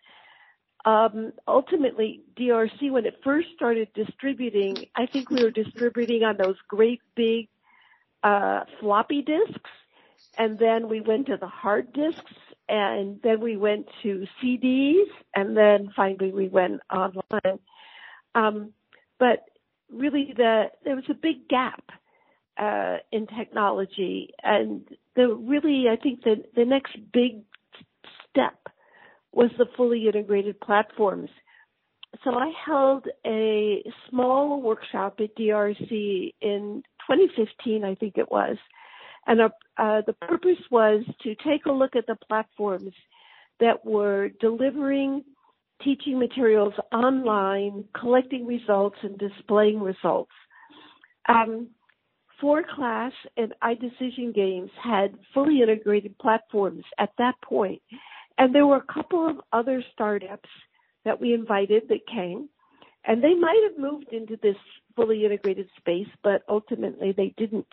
um, 0.84 1.32
ultimately 1.46 2.22
DRC 2.38 2.90
when 2.90 3.04
it 3.06 3.20
first 3.22 3.48
started 3.54 3.88
distributing, 3.94 4.86
I 4.96 5.06
think 5.06 5.30
we 5.30 5.42
were 5.42 5.50
distributing 5.50 6.22
on 6.22 6.36
those 6.36 6.56
great 6.68 7.00
big 7.14 7.48
uh, 8.22 8.64
floppy 8.80 9.22
disks, 9.22 9.70
and 10.38 10.58
then 10.58 10.88
we 10.88 11.00
went 11.00 11.26
to 11.26 11.36
the 11.36 11.46
hard 11.46 11.92
disks, 11.92 12.32
and 12.68 13.20
then 13.22 13.40
we 13.40 13.56
went 13.56 13.86
to 14.02 14.26
CDs, 14.42 15.08
and 15.34 15.56
then 15.56 15.92
finally 15.94 16.32
we 16.32 16.48
went 16.48 16.80
online. 16.90 17.58
Um, 18.34 18.72
but 19.18 19.44
really, 19.90 20.32
the 20.34 20.70
there 20.84 20.96
was 20.96 21.04
a 21.10 21.14
big 21.14 21.48
gap 21.48 21.82
uh, 22.56 22.98
in 23.12 23.26
technology, 23.26 24.32
and 24.42 24.88
the 25.14 25.28
really 25.28 25.86
I 25.90 25.96
think 25.96 26.22
the 26.22 26.44
the 26.56 26.64
next 26.64 26.96
big 27.12 27.42
step 28.30 28.69
was 29.32 29.50
the 29.58 29.66
fully 29.76 30.06
integrated 30.06 30.60
platforms. 30.60 31.30
So 32.24 32.34
I 32.34 32.52
held 32.66 33.06
a 33.24 33.84
small 34.08 34.60
workshop 34.60 35.20
at 35.20 35.36
DRC 35.36 36.34
in 36.40 36.82
2015, 37.08 37.84
I 37.84 37.94
think 37.94 38.18
it 38.18 38.30
was. 38.30 38.56
And 39.26 39.40
uh, 39.40 39.48
uh, 39.78 40.02
the 40.06 40.14
purpose 40.14 40.58
was 40.70 41.04
to 41.22 41.34
take 41.36 41.66
a 41.66 41.72
look 41.72 41.94
at 41.94 42.06
the 42.06 42.16
platforms 42.28 42.92
that 43.60 43.84
were 43.84 44.30
delivering 44.40 45.22
teaching 45.84 46.18
materials 46.18 46.74
online, 46.92 47.84
collecting 47.98 48.46
results, 48.46 48.96
and 49.02 49.18
displaying 49.18 49.80
results. 49.80 50.32
Um, 51.28 51.68
ForClass 52.42 53.12
and 53.36 53.54
iDecision 53.62 54.34
Games 54.34 54.70
had 54.82 55.14
fully 55.34 55.62
integrated 55.62 56.18
platforms 56.18 56.84
at 56.98 57.10
that 57.18 57.34
point, 57.42 57.82
and 58.40 58.52
there 58.54 58.66
were 58.66 58.78
a 58.78 58.92
couple 58.92 59.28
of 59.28 59.40
other 59.52 59.84
startups 59.92 60.48
that 61.04 61.20
we 61.20 61.34
invited 61.34 61.90
that 61.90 62.06
came, 62.06 62.48
and 63.04 63.22
they 63.22 63.34
might 63.34 63.60
have 63.68 63.76
moved 63.78 64.08
into 64.12 64.38
this 64.42 64.56
fully 64.96 65.26
integrated 65.26 65.68
space, 65.76 66.08
but 66.24 66.42
ultimately 66.48 67.12
they 67.12 67.34
didn't. 67.36 67.66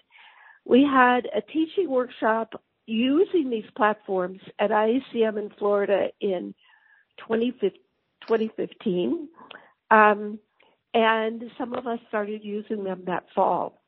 We 0.66 0.84
had 0.84 1.30
a 1.34 1.40
teaching 1.40 1.90
workshop 1.90 2.62
using 2.86 3.50
these 3.50 3.64
platforms 3.78 4.42
at 4.60 4.72
IACM 4.72 5.40
in 5.40 5.50
Florida 5.58 6.10
in 6.20 6.54
2015. 7.30 9.30
Um, 9.90 10.38
and 10.94 11.44
some 11.58 11.74
of 11.74 11.88
us 11.88 12.00
started 12.10 12.44
using 12.44 12.84
them 12.84 13.04
that 13.08 13.24
fall. 13.34 13.82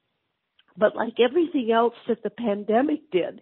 But 0.78 0.96
like 0.96 1.20
everything 1.20 1.74
else 1.74 1.96
that 2.08 2.24
the 2.24 2.30
pandemic 2.30 3.12
did, 3.12 3.42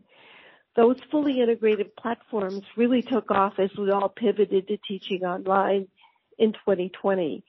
those 0.78 0.98
fully 1.10 1.42
integrated 1.42 1.94
platforms 1.96 2.62
really 2.78 3.02
took 3.02 3.32
off 3.32 3.54
as 3.58 3.72
we 3.78 3.90
all 3.90 4.08
pivoted 4.08 4.68
to 4.68 4.78
teaching 4.88 5.24
online 5.24 5.88
in 6.38 6.54
2020. 6.54 7.44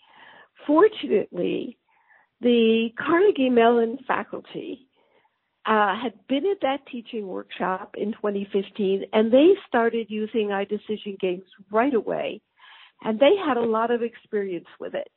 Fortunately, 0.67 1.79
the 2.41 2.89
Carnegie 2.99 3.51
Mellon 3.51 3.99
faculty 4.09 4.89
uh, 5.67 5.95
had 5.95 6.15
been 6.27 6.47
at 6.47 6.63
that 6.63 6.87
teaching 6.91 7.27
workshop 7.27 7.97
in 7.99 8.13
2015 8.13 9.05
and 9.13 9.31
they 9.31 9.51
started 9.67 10.07
using 10.09 10.49
iDecision 10.49 11.21
Games 11.21 11.45
right 11.71 11.93
away 11.93 12.41
and 13.05 13.21
they 13.21 13.37
had 13.37 13.59
a 13.59 13.63
lot 13.63 13.91
of 13.91 14.03
experience 14.03 14.69
with 14.81 14.95
it. 14.95 15.09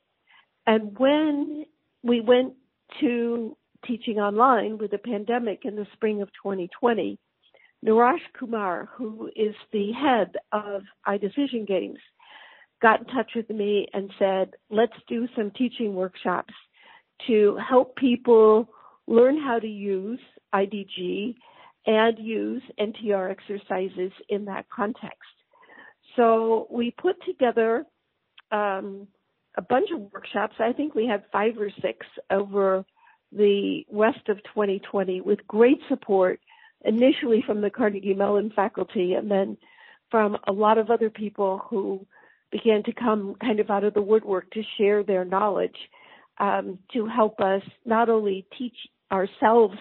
And 0.66 0.98
when 0.98 1.64
we 2.02 2.20
went 2.20 2.54
to 3.00 3.56
teaching 3.86 4.18
online 4.18 4.76
with 4.76 4.90
the 4.90 4.98
pandemic 4.98 5.64
in 5.64 5.76
the 5.76 5.86
spring 5.94 6.20
of 6.20 6.28
2020, 6.42 7.18
Neeraj 7.84 8.20
Kumar, 8.38 8.88
who 8.96 9.30
is 9.34 9.54
the 9.72 9.92
head 9.92 10.36
of 10.52 10.82
iDecision 11.06 11.66
Games, 11.66 11.98
got 12.80 13.00
in 13.00 13.06
touch 13.06 13.32
with 13.34 13.48
me 13.50 13.88
and 13.92 14.10
said, 14.18 14.52
let's 14.70 14.92
do 15.08 15.26
some 15.36 15.50
teaching 15.52 15.94
workshops 15.94 16.54
to 17.26 17.56
help 17.56 17.96
people 17.96 18.68
learn 19.06 19.40
how 19.40 19.58
to 19.58 19.66
use 19.66 20.20
IDG 20.54 21.34
and 21.86 22.18
use 22.18 22.62
NTR 22.78 23.30
exercises 23.30 24.12
in 24.28 24.44
that 24.46 24.66
context. 24.68 25.18
So 26.16 26.66
we 26.70 26.92
put 26.92 27.16
together 27.24 27.84
um, 28.50 29.08
a 29.56 29.62
bunch 29.62 29.90
of 29.92 30.12
workshops. 30.12 30.54
I 30.58 30.72
think 30.72 30.94
we 30.94 31.06
had 31.06 31.24
five 31.32 31.58
or 31.58 31.70
six 31.80 32.06
over 32.30 32.84
the 33.32 33.84
rest 33.90 34.28
of 34.28 34.36
2020 34.54 35.22
with 35.22 35.46
great 35.46 35.78
support 35.88 36.40
initially 36.84 37.42
from 37.46 37.60
the 37.60 37.70
Carnegie 37.70 38.14
Mellon 38.14 38.50
faculty 38.54 39.14
and 39.14 39.30
then 39.30 39.56
from 40.10 40.36
a 40.46 40.52
lot 40.52 40.78
of 40.78 40.90
other 40.90 41.10
people 41.10 41.62
who 41.68 42.06
began 42.50 42.82
to 42.84 42.92
come 42.92 43.34
kind 43.40 43.60
of 43.60 43.70
out 43.70 43.84
of 43.84 43.94
the 43.94 44.02
woodwork 44.02 44.50
to 44.50 44.62
share 44.78 45.02
their 45.02 45.24
knowledge 45.24 45.76
um, 46.38 46.78
to 46.92 47.06
help 47.06 47.40
us 47.40 47.62
not 47.84 48.08
only 48.08 48.46
teach 48.58 48.76
ourselves 49.10 49.76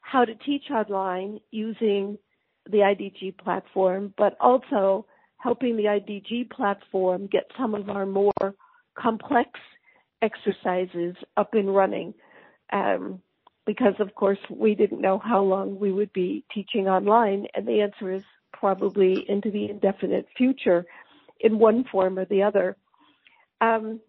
how 0.00 0.24
to 0.24 0.34
teach 0.34 0.64
online 0.70 1.40
using 1.50 2.18
the 2.70 2.78
IDG 2.78 3.38
platform, 3.38 4.12
but 4.16 4.36
also 4.40 5.06
helping 5.38 5.76
the 5.76 5.84
IDG 5.84 6.50
platform 6.50 7.26
get 7.30 7.50
some 7.58 7.74
of 7.74 7.88
our 7.88 8.06
more 8.06 8.54
complex 8.98 9.50
exercises 10.22 11.14
up 11.36 11.54
and 11.54 11.74
running. 11.74 12.14
Um, 12.72 13.20
because 13.66 13.94
of 13.98 14.14
course 14.14 14.38
we 14.50 14.74
didn't 14.74 15.00
know 15.00 15.18
how 15.18 15.42
long 15.42 15.78
we 15.78 15.92
would 15.92 16.12
be 16.12 16.44
teaching 16.52 16.88
online 16.88 17.46
and 17.54 17.66
the 17.66 17.80
answer 17.80 18.12
is 18.12 18.22
probably 18.52 19.24
into 19.28 19.50
the 19.50 19.70
indefinite 19.70 20.26
future 20.36 20.84
in 21.40 21.58
one 21.58 21.84
form 21.90 22.18
or 22.18 22.24
the 22.24 22.42
other. 22.42 22.76
Um, 23.60 24.00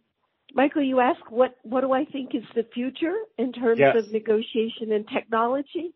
Michael, 0.54 0.84
you 0.84 1.00
ask 1.00 1.20
what 1.30 1.56
what 1.64 1.82
do 1.82 1.92
I 1.92 2.06
think 2.06 2.36
is 2.36 2.44
the 2.56 2.66
future 2.74 3.16
in 3.38 3.52
terms 3.52 3.80
yes. 3.80 3.96
of 3.98 4.12
negotiation 4.12 4.92
and 4.92 5.08
technology? 5.08 5.94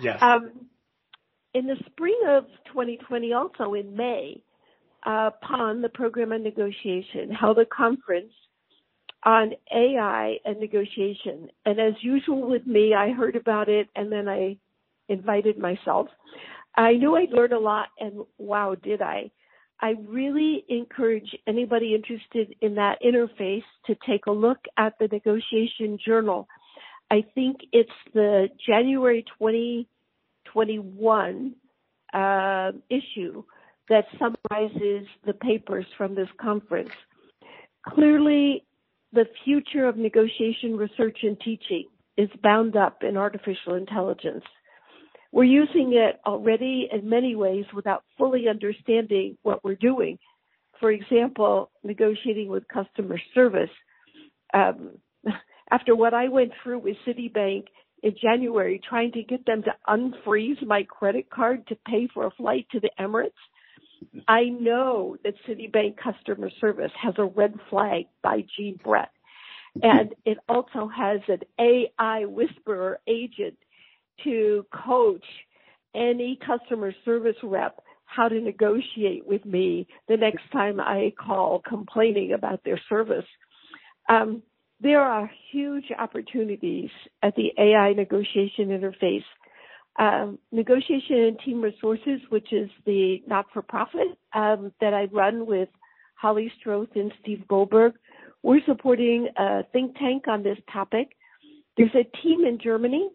Yes. 0.00 0.22
Um, 0.22 0.66
in 1.54 1.66
the 1.66 1.76
spring 1.86 2.20
of 2.28 2.44
2020, 2.66 3.32
also 3.32 3.74
in 3.74 3.96
May, 3.96 4.42
uh, 5.04 5.30
PON, 5.42 5.82
the 5.82 5.88
Program 5.88 6.32
on 6.32 6.42
Negotiation, 6.42 7.30
held 7.30 7.58
a 7.58 7.66
conference 7.66 8.32
on 9.24 9.52
AI 9.74 10.38
and 10.44 10.60
negotiation. 10.60 11.48
And 11.64 11.80
as 11.80 11.94
usual 12.02 12.48
with 12.48 12.66
me, 12.66 12.94
I 12.94 13.10
heard 13.10 13.36
about 13.36 13.68
it 13.68 13.88
and 13.96 14.12
then 14.12 14.28
I 14.28 14.58
invited 15.08 15.58
myself. 15.58 16.08
I 16.76 16.92
knew 16.92 17.16
I'd 17.16 17.30
learn 17.30 17.52
a 17.52 17.58
lot 17.58 17.88
and 17.98 18.24
wow, 18.38 18.74
did 18.74 19.02
I. 19.02 19.30
I 19.80 19.94
really 20.08 20.64
encourage 20.68 21.36
anybody 21.46 21.94
interested 21.94 22.56
in 22.60 22.74
that 22.76 22.98
interface 23.02 23.64
to 23.86 23.96
take 24.06 24.26
a 24.26 24.32
look 24.32 24.58
at 24.76 24.94
the 24.98 25.08
negotiation 25.08 25.98
journal. 26.04 26.46
I 27.10 27.24
think 27.34 27.60
it's 27.72 27.90
the 28.12 28.50
January 28.66 29.24
2021 29.38 31.54
uh, 32.12 32.72
issue 32.90 33.44
that 33.88 34.04
summarizes 34.18 35.06
the 35.24 35.32
papers 35.32 35.86
from 35.96 36.14
this 36.14 36.28
conference. 36.40 36.92
Clearly, 37.86 38.66
the 39.12 39.24
future 39.44 39.88
of 39.88 39.96
negotiation 39.96 40.76
research 40.76 41.18
and 41.22 41.38
teaching 41.40 41.84
is 42.16 42.28
bound 42.42 42.76
up 42.76 43.02
in 43.02 43.16
artificial 43.16 43.74
intelligence. 43.74 44.44
We're 45.32 45.44
using 45.44 45.92
it 45.94 46.20
already 46.26 46.88
in 46.90 47.08
many 47.08 47.36
ways 47.36 47.64
without 47.74 48.02
fully 48.16 48.48
understanding 48.48 49.36
what 49.42 49.62
we're 49.62 49.76
doing. 49.76 50.18
For 50.80 50.90
example, 50.90 51.70
negotiating 51.82 52.48
with 52.48 52.64
customer 52.68 53.18
service. 53.34 53.70
Um, 54.54 54.98
after 55.70 55.94
what 55.94 56.14
I 56.14 56.28
went 56.28 56.52
through 56.62 56.80
with 56.80 56.96
Citibank 57.06 57.64
in 58.02 58.14
January, 58.22 58.80
trying 58.88 59.12
to 59.12 59.22
get 59.22 59.44
them 59.44 59.62
to 59.64 59.72
unfreeze 59.88 60.64
my 60.64 60.84
credit 60.84 61.28
card 61.30 61.66
to 61.68 61.76
pay 61.86 62.08
for 62.12 62.26
a 62.26 62.30
flight 62.30 62.66
to 62.72 62.80
the 62.80 62.90
Emirates, 62.98 63.30
I 64.26 64.44
know 64.44 65.16
that 65.24 65.34
Citibank 65.48 65.96
customer 65.96 66.50
service 66.60 66.92
has 67.00 67.14
a 67.18 67.24
red 67.24 67.54
flag 67.70 68.06
by 68.22 68.44
Jeanne 68.56 68.78
Brett. 68.82 69.10
And 69.82 70.14
it 70.24 70.38
also 70.48 70.88
has 70.88 71.20
an 71.28 71.40
AI 71.58 72.24
whisperer 72.24 73.00
agent 73.06 73.56
to 74.24 74.66
coach 74.72 75.24
any 75.94 76.38
customer 76.44 76.92
service 77.04 77.36
rep 77.42 77.80
how 78.04 78.28
to 78.28 78.40
negotiate 78.40 79.26
with 79.26 79.44
me 79.44 79.86
the 80.08 80.16
next 80.16 80.42
time 80.50 80.80
I 80.80 81.12
call 81.18 81.60
complaining 81.66 82.32
about 82.32 82.64
their 82.64 82.80
service. 82.88 83.26
Um, 84.08 84.42
there 84.80 85.02
are 85.02 85.30
huge 85.52 85.86
opportunities 85.96 86.90
at 87.22 87.34
the 87.36 87.52
AI 87.58 87.92
negotiation 87.92 88.68
interface. 88.68 89.24
Um, 89.98 90.38
negotiation 90.52 91.16
and 91.16 91.38
Team 91.44 91.60
Resources, 91.60 92.20
which 92.28 92.52
is 92.52 92.70
the 92.86 93.20
not-for-profit 93.26 94.16
um, 94.32 94.72
that 94.80 94.94
I 94.94 95.04
run 95.06 95.44
with 95.44 95.68
Holly 96.14 96.52
Stroth 96.60 96.94
and 96.94 97.12
Steve 97.20 97.46
Goldberg, 97.48 97.94
we're 98.42 98.60
supporting 98.66 99.28
a 99.36 99.64
think 99.72 99.96
tank 99.98 100.28
on 100.28 100.42
this 100.42 100.58
topic. 100.72 101.16
There's 101.76 101.94
a 101.94 102.04
team 102.22 102.44
in 102.44 102.58
Germany 102.62 103.08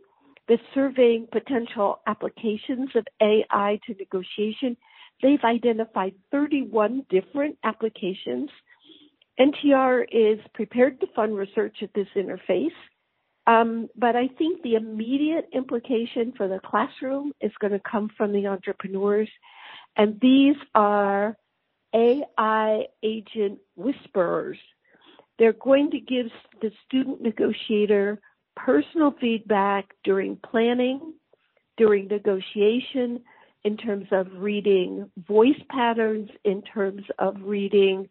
that's 0.48 0.62
surveying 0.74 1.28
potential 1.32 2.00
applications 2.08 2.89
of 2.96 3.06
AI 3.22 3.80
to 3.88 3.93
negotiation. 3.93 4.76
They've 5.22 5.43
identified 5.43 6.15
31 6.32 7.06
different 7.10 7.58
applications. 7.63 8.50
NTR 9.39 10.04
is 10.12 10.39
prepared 10.54 11.00
to 11.00 11.08
fund 11.15 11.36
research 11.36 11.78
at 11.82 11.93
this 11.96 12.08
interface. 12.15 12.76
Um, 13.45 13.89
but 13.95 14.15
I 14.15 14.27
think 14.27 14.62
the 14.62 14.75
immediate 14.75 15.49
implication 15.53 16.34
for 16.38 16.47
the 16.47 16.60
classroom 16.60 17.34
is 17.41 17.51
going 17.60 17.73
to 17.73 17.79
come 17.79 18.10
from 18.15 18.32
the 18.32 18.47
entrepreneurs. 18.47 19.29
And 19.97 20.19
these 20.21 20.56
are 20.73 21.36
AI 21.93 22.86
agent 23.03 23.60
whisperers. 23.75 24.58
They're 25.38 25.53
going 25.53 25.91
to 25.91 25.99
give 25.99 26.27
the 26.62 26.71
student 26.88 27.21
negotiator 27.21 28.19
personal 28.56 29.13
feedback 29.19 29.93
during 30.03 30.38
planning, 30.38 31.13
during 31.77 32.08
negotiation, 32.08 33.21
in 33.63 33.77
terms 33.77 34.08
of 34.12 34.27
reading 34.36 35.10
voice 35.27 35.60
patterns, 35.69 36.29
in 36.43 36.62
terms 36.62 37.03
of 37.17 37.38
reading 37.41 38.10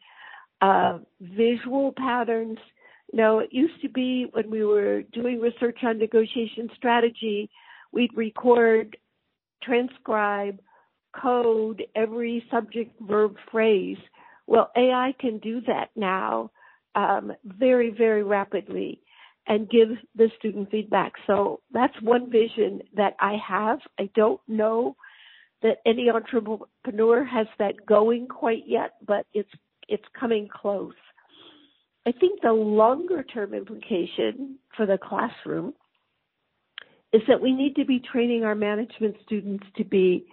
uh, 0.61 0.99
visual 1.21 1.93
patterns. 1.97 2.59
Now, 3.13 3.41
it 3.41 3.53
used 3.53 3.81
to 3.83 3.89
be 3.89 4.27
when 4.33 4.51
we 4.51 4.65
were 4.65 5.03
doing 5.03 5.41
research 5.41 5.79
on 5.83 5.99
negotiation 5.99 6.71
strategy, 6.77 7.51
we'd 7.93 8.17
record, 8.17 8.97
transcribe, 9.63 10.61
code 11.21 11.83
every 11.95 12.45
subject, 12.51 12.93
verb, 13.01 13.37
phrase. 13.51 13.99
Well, 14.47 14.71
AI 14.77 15.15
can 15.21 15.39
do 15.39 15.61
that 15.67 15.91
now 15.95 16.51
um, 16.95 17.33
very, 17.45 17.91
very 17.91 18.23
rapidly 18.23 19.01
and 19.47 19.69
give 19.69 19.89
the 20.15 20.31
student 20.39 20.71
feedback. 20.71 21.13
So 21.27 21.61
that's 21.73 22.01
one 22.01 22.31
vision 22.31 22.81
that 22.97 23.15
I 23.21 23.37
have. 23.47 23.81
I 23.99 24.09
don't 24.15 24.41
know 24.49 24.97
that 25.63 25.79
any 25.87 26.09
entrepreneur 26.11 27.25
has 27.25 27.47
that 27.59 27.87
going 27.87 28.29
quite 28.29 28.65
yet, 28.67 28.93
but 29.07 29.27
it's 29.33 29.51
it's 29.89 30.05
coming 30.19 30.49
close. 30.53 30.95
I 32.07 32.13
think 32.13 32.41
the 32.41 32.53
longer 32.53 33.23
term 33.23 33.55
implication 33.55 34.59
for 34.77 34.87
the 34.87 34.99
classroom 34.99 35.75
is 37.13 37.23
that 37.29 37.41
we 37.41 37.53
need 37.53 37.77
to 37.77 37.85
be 37.85 38.01
training 38.01 38.45
our 38.45 38.55
management 38.55 39.17
students 39.25 39.65
to 39.77 39.85
be 39.85 40.27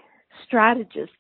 strategists 0.46 1.16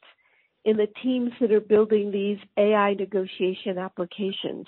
in 0.65 0.77
the 0.77 0.88
teams 1.03 1.31
that 1.39 1.51
are 1.51 1.59
building 1.59 2.12
these 2.12 2.38
AI 2.57 2.93
negotiation 2.93 3.77
applications. 3.77 4.65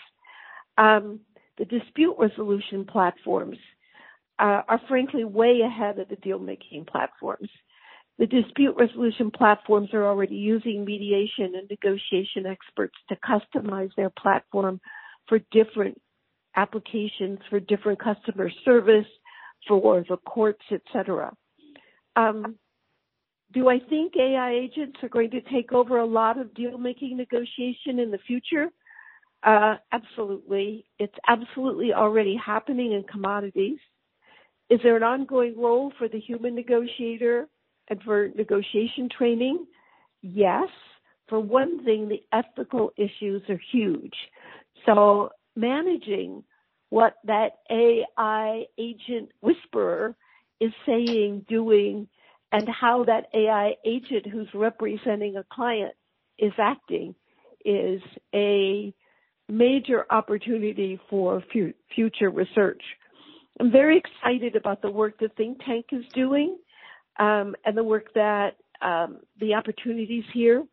Um, 0.78 1.22
the 1.58 1.65
dispute 1.65 2.15
resolution 2.17 2.86
platforms 2.86 3.58
uh, 4.39 4.62
are 4.67 4.82
frankly 4.88 5.24
way 5.24 5.62
ahead 5.62 6.00
of 6.00 6.10
the 6.10 6.15
deal 6.17 6.39
making 6.39 6.86
platforms. 6.86 7.50
The 8.17 8.28
dispute 8.28 8.76
resolution 8.78 9.32
platforms 9.32 9.89
are 9.94 10.06
already 10.06 10.36
using 10.36 10.86
mediation 10.86 11.54
and 11.56 11.70
negotiation 11.70 12.46
experts 12.46 12.96
to 13.10 13.15
customize 13.15 13.91
their 13.96 14.12
platform 14.12 14.80
for 15.28 15.40
different 15.52 16.00
applications, 16.56 17.40
for 17.50 17.60
different 17.60 18.00
customer 18.00 18.50
service, 18.66 19.06
for 19.68 20.04
the 20.08 20.18
courts, 20.18 20.64
etc. 20.72 21.34
Um, 22.16 22.56
do 23.54 23.70
I 23.70 23.80
think 23.80 24.14
AI 24.18 24.54
agents 24.54 24.98
are 25.04 25.10
going 25.10 25.32
to 25.32 25.42
take 25.42 25.72
over 25.74 25.98
a 25.98 26.06
lot 26.06 26.40
of 26.40 26.54
deal 26.54 26.78
making 26.78 27.18
negotiation 27.18 28.00
in 28.00 28.12
the 28.12 28.20
future? 28.26 28.68
Uh, 29.44 29.76
absolutely. 29.92 30.86
It's 31.00 31.18
absolutely 31.28 31.94
already 31.94 32.36
happening 32.36 32.94
in 32.94 33.04
commodities. 33.04 33.80
Is 34.70 34.80
there 34.84 34.96
an 34.96 35.04
ongoing 35.04 35.60
role 35.60 35.92
for 35.98 36.08
the 36.08 36.20
human 36.20 36.56
negotiator 36.56 37.48
and 37.90 38.02
for 38.04 38.30
negotiation 38.36 39.10
training? 39.16 39.66
Yes. 40.22 40.70
For 41.28 41.40
one 41.40 41.84
thing, 41.84 42.08
the 42.08 42.22
ethical 42.32 42.92
issues 42.98 43.42
are 43.50 43.60
huge. 43.72 44.14
So 44.86 45.32
managing 45.56 46.44
what 46.89 47.15
that 47.26 47.60
AI 47.70 48.65
agent 48.78 49.30
whisperer 49.41 50.15
is 50.60 50.72
saying, 50.86 51.46
doing, 51.50 52.08
and 52.52 52.67
how 52.70 53.06
that 53.06 53.28
AI 53.34 53.76
agent 53.86 54.28
who's 54.28 54.50
representing 54.54 55.38
a 55.38 55.46
client 55.52 55.94
is 56.38 56.54
acting 56.58 57.15
is 57.65 58.02
a 58.36 58.94
major 59.50 60.06
opportunity 60.12 61.00
for 61.10 61.44
future 61.96 62.30
research. 62.30 62.82
I'm 63.60 63.72
very 63.72 63.98
excited 64.00 64.56
about 64.56 64.82
the 64.82 64.91
work 64.91 65.20
the 65.20 65.30
think 65.38 65.60
tank 65.65 65.88
is 65.91 66.06
doing. 66.13 66.58
um, 67.20 67.56
and 67.65 67.78
the 67.78 67.84
work 67.84 68.13
that 68.15 68.58
um, 68.82 69.20
the 69.39 69.56
opportunities 69.56 70.24
here. 70.34 70.65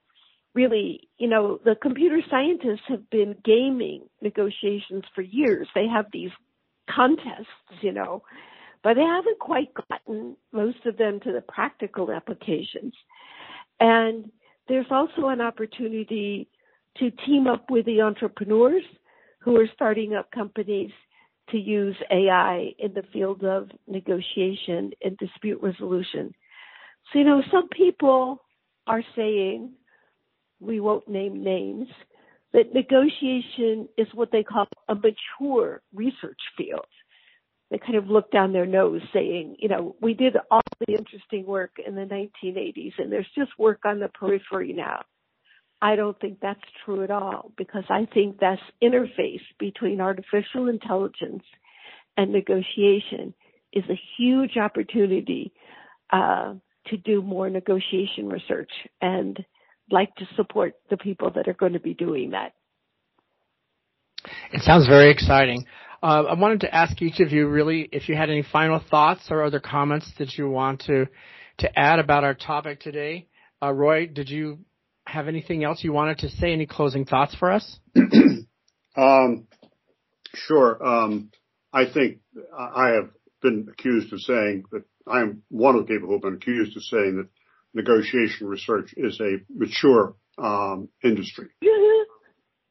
Really, 0.55 1.09
you 1.19 1.29
know, 1.29 1.61
the 1.65 1.77
computer 1.77 2.21
scientists 2.31 2.87
have 2.89 3.09
been 3.11 3.37
gaming 3.45 4.09
negotiations 4.21 5.05
for 5.15 5.23
years. 5.23 5.69
They 5.75 5.87
have 5.87 6.07
these 6.13 6.31
contests, 6.91 7.47
you 7.81 7.93
know, 7.93 8.23
but 8.83 8.95
they 8.95 9.03
haven't 9.03 9.39
quite 9.39 9.69
gotten 9.75 10.37
most 10.53 10.85
of 10.87 10.97
them 10.97 11.21
to 11.21 11.33
the 11.33 11.43
practical 11.43 12.11
applications. 12.11 12.95
And 13.79 14.31
there's 14.69 14.87
also 14.91 15.29
an 15.29 15.41
opportunity 15.41 16.49
to 16.99 17.11
team 17.11 17.47
up 17.47 17.71
with 17.71 17.87
the 17.87 18.03
entrepreneurs 18.03 18.83
who 19.41 19.57
are 19.57 19.69
starting 19.75 20.15
up 20.15 20.31
companies 20.31 20.91
to 21.51 21.59
use 21.59 21.97
AI 22.11 22.73
in 22.79 22.93
the 22.93 23.05
field 23.13 23.45
of 23.45 23.71
negotiation 23.87 24.91
and 25.03 25.17
dispute 25.19 25.61
resolution. 25.63 26.35
So, 27.13 27.19
you 27.21 27.25
know, 27.25 27.43
some 27.51 27.69
people 27.69 28.43
are 28.87 29.03
saying, 29.17 29.73
we 30.61 30.81
won't 30.81 31.09
name 31.09 31.43
names, 31.43 31.89
that 32.53 32.75
negotiation 32.75 33.89
is 33.97 34.09
what 34.15 34.33
they 34.33 34.43
call 34.43 34.67
a 34.89 34.95
mature 34.95 35.83
research 35.95 36.41
field. 36.57 36.87
They 37.71 37.79
kind 37.79 37.97
of 37.97 38.09
look 38.09 38.31
down 38.31 38.53
their 38.53 38.67
nose 38.67 39.03
saying, 39.13 39.57
you 39.59 39.69
know, 39.69 39.95
we 40.01 40.15
did 40.15 40.37
all 40.51 40.63
the 40.87 40.95
interesting 40.95 41.45
work 41.45 41.73
in 41.85 41.95
the 41.95 42.03
1980s 42.03 42.93
and 42.99 43.13
there's 43.13 43.29
just 43.37 43.51
work 43.59 43.81
on 43.85 44.01
the 44.01 44.09
periphery 44.09 44.73
now. 44.73 45.03
I 45.81 45.95
don't 45.95 46.19
think 46.19 46.39
that's 46.41 46.61
true 46.85 47.05
at 47.05 47.11
all 47.11 47.53
because 47.57 47.85
I 47.89 48.09
think 48.13 48.41
that 48.41 48.59
interface 48.83 49.43
between 49.59 50.01
artificial 50.01 50.69
intelligence 50.69 51.45
and 52.17 52.33
negotiation 52.33 53.35
is 53.73 53.85
a 53.89 54.01
huge 54.17 54.57
opportunity 54.57 55.53
uh, 56.11 56.55
to 56.87 56.97
do 56.97 57.23
more 57.23 57.51
negotiation 57.51 58.29
research 58.29 58.71
and 59.01 59.39
like 59.91 60.15
to 60.17 60.27
support 60.37 60.75
the 60.91 60.97
people 60.97 61.31
that 61.35 61.49
are 61.49 61.55
going 61.55 61.73
to 61.73 61.81
be 61.81 61.95
doing 61.95 62.31
that. 62.31 62.53
It 64.53 64.63
sounds 64.63 64.87
very 64.87 65.11
exciting. 65.11 65.67
Uh, 66.03 66.25
I 66.29 66.35
wanted 66.35 66.61
to 66.61 66.75
ask 66.75 67.01
each 67.03 67.21
of 67.21 67.33
you 67.33 67.49
really 67.49 67.89
if 67.93 68.09
you 68.09 68.17
had 68.17 68.31
any 68.31 68.43
final 68.43 68.81
thoughts 68.91 69.29
or 69.31 69.43
other 69.43 69.61
comments 69.61 70.11
that 70.19 70.37
you 70.37 70.49
want 70.49 70.83
to 70.83 71.07
to 71.59 71.79
add 71.79 71.99
about 71.99 72.25
our 72.25 72.35
topic 72.35 72.81
today. 72.81 73.27
Uh, 73.61 73.73
Roy, 73.73 74.07
did 74.07 74.29
you 74.29 74.61
have 75.07 75.27
anything 75.27 75.65
else 75.65 75.83
you 75.83 75.93
wanted 75.93 76.19
to 76.19 76.29
say? 76.29 76.53
Any 76.53 76.67
closing 76.67 77.05
thoughts 77.05 77.35
for 77.35 77.51
us? 77.51 77.81
um, 78.97 79.49
sure. 80.35 80.85
Um, 80.85 81.31
I 81.73 81.85
think 81.93 82.19
I 82.57 82.91
have 82.91 83.11
been 83.43 83.69
accused 83.73 84.13
of 84.13 84.21
saying 84.21 84.65
that 84.71 84.85
I 85.07 85.21
am 85.23 85.43
one 85.49 85.75
of 85.75 85.87
the 85.87 85.93
people 85.93 86.09
who 86.09 86.15
have 86.15 86.23
been 86.23 86.35
accused 86.35 86.77
of 86.77 86.83
saying 86.85 87.17
that 87.17 87.29
negotiation 87.75 88.47
research 88.47 88.95
is 88.97 89.21
a 89.21 89.39
mature 89.55 90.15
um, 90.39 90.89
industry. 91.03 91.49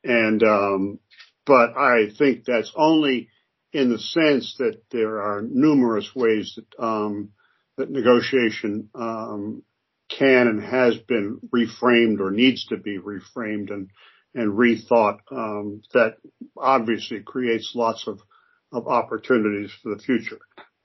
and 0.04 0.44
um, 0.44 1.00
but 1.46 1.78
I 1.78 2.10
think 2.18 2.46
that's 2.46 2.72
only 2.76 3.30
in 3.74 3.90
the 3.90 4.00
sense 4.00 4.56
that 4.60 4.82
there 4.92 5.22
are 5.22 5.42
numerous 5.42 6.10
ways 6.16 6.58
that 6.58 6.84
um, 6.84 7.30
that 7.78 7.92
negotiation 7.92 8.90
um, 8.96 9.64
can 10.10 10.48
and 10.48 10.64
has 10.64 10.98
been 10.98 11.40
reframed 11.54 12.20
or 12.20 12.32
needs 12.32 12.66
to 12.68 12.78
be 12.78 12.98
reframed 12.98 13.72
and 13.72 13.90
and 14.34 14.58
rethought. 14.58 15.20
Um, 15.32 15.82
that 15.94 16.18
obviously 16.58 17.22
creates 17.22 17.74
lots 17.76 18.08
of 18.08 18.20
of 18.72 18.88
opportunities 18.88 19.72
for 19.82 19.96
the 19.96 20.02
future. 20.02 20.40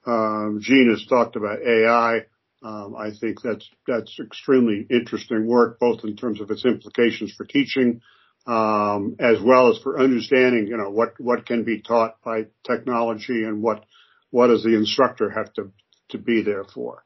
Um, 0.05 0.59
Jeanne 0.61 0.89
has 0.89 1.05
talked 1.05 1.35
about 1.35 1.59
AI. 1.61 2.25
Um, 2.63 2.95
I 2.97 3.11
think 3.11 3.41
that's 3.41 3.69
that's 3.87 4.17
extremely 4.19 4.87
interesting 4.89 5.45
work, 5.47 5.79
both 5.79 6.03
in 6.03 6.15
terms 6.15 6.39
of 6.39 6.49
its 6.49 6.65
implications 6.65 7.33
for 7.33 7.45
teaching, 7.45 8.01
um, 8.47 9.17
as 9.19 9.41
well 9.41 9.69
as 9.69 9.79
for 9.79 9.99
understanding, 9.99 10.67
you 10.67 10.77
know, 10.77 10.89
what 10.89 11.19
what 11.19 11.45
can 11.45 11.63
be 11.63 11.81
taught 11.81 12.21
by 12.23 12.45
technology 12.65 13.43
and 13.43 13.61
what 13.61 13.85
what 14.31 14.47
does 14.47 14.63
the 14.63 14.75
instructor 14.75 15.29
have 15.29 15.51
to 15.53 15.71
to 16.09 16.17
be 16.17 16.41
there 16.41 16.63
for. 16.63 17.03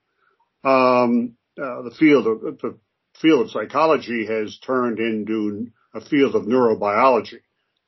Um, 0.63 1.37
uh, 1.59 1.81
the 1.81 1.95
field 1.97 2.27
of 2.27 2.41
the 2.41 2.77
field 3.19 3.45
of 3.45 3.51
psychology 3.51 4.27
has 4.27 4.59
turned 4.59 4.99
into 4.99 5.71
a 5.93 6.01
field 6.01 6.35
of 6.35 6.43
neurobiology. 6.43 7.41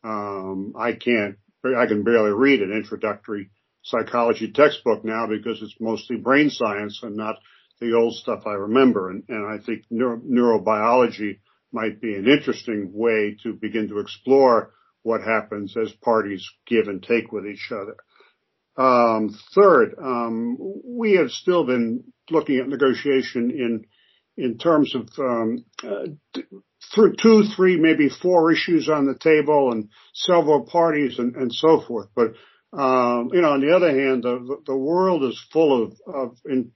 Um, 0.03 0.73
I 0.77 0.93
can't, 0.93 1.37
I 1.63 1.85
can 1.85 2.03
barely 2.03 2.31
read 2.31 2.61
an 2.61 2.71
introductory 2.71 3.49
psychology 3.83 4.51
textbook 4.51 5.03
now 5.03 5.27
because 5.27 5.61
it's 5.61 5.75
mostly 5.79 6.17
brain 6.17 6.49
science 6.49 6.99
and 7.03 7.15
not 7.15 7.35
the 7.79 7.93
old 7.93 8.15
stuff 8.15 8.43
I 8.45 8.53
remember. 8.53 9.09
And, 9.09 9.23
and 9.29 9.47
I 9.47 9.63
think 9.63 9.83
neuro, 9.89 10.19
neurobiology 10.19 11.39
might 11.71 12.01
be 12.01 12.15
an 12.15 12.27
interesting 12.27 12.91
way 12.93 13.37
to 13.43 13.53
begin 13.53 13.89
to 13.89 13.99
explore 13.99 14.73
what 15.03 15.21
happens 15.21 15.75
as 15.77 15.91
parties 16.03 16.47
give 16.67 16.87
and 16.87 17.01
take 17.01 17.31
with 17.31 17.45
each 17.45 17.71
other. 17.71 17.95
Um, 18.77 19.37
third, 19.53 19.95
um, 20.01 20.57
we 20.85 21.13
have 21.13 21.31
still 21.31 21.65
been 21.65 22.05
looking 22.29 22.59
at 22.59 22.67
negotiation 22.67 23.51
in 23.51 23.85
in 24.37 24.57
terms 24.57 24.95
of 24.95 25.09
um, 25.17 25.65
uh, 25.83 26.05
through 26.93 27.15
two, 27.21 27.43
three, 27.55 27.77
maybe 27.77 28.09
four 28.09 28.53
issues 28.53 28.87
on 28.87 29.05
the 29.05 29.17
table 29.17 29.73
and 29.73 29.89
several 30.13 30.65
parties 30.65 31.19
and, 31.19 31.35
and 31.35 31.53
so 31.53 31.81
forth. 31.81 32.07
But 32.15 32.35
um, 32.71 33.31
you 33.33 33.41
know, 33.41 33.51
on 33.51 33.61
the 33.61 33.75
other 33.75 33.89
hand, 33.89 34.23
the 34.23 34.57
the 34.65 34.77
world 34.77 35.23
is 35.23 35.43
full 35.51 35.83
of 35.83 35.93
of 36.07 36.37
in, 36.45 36.71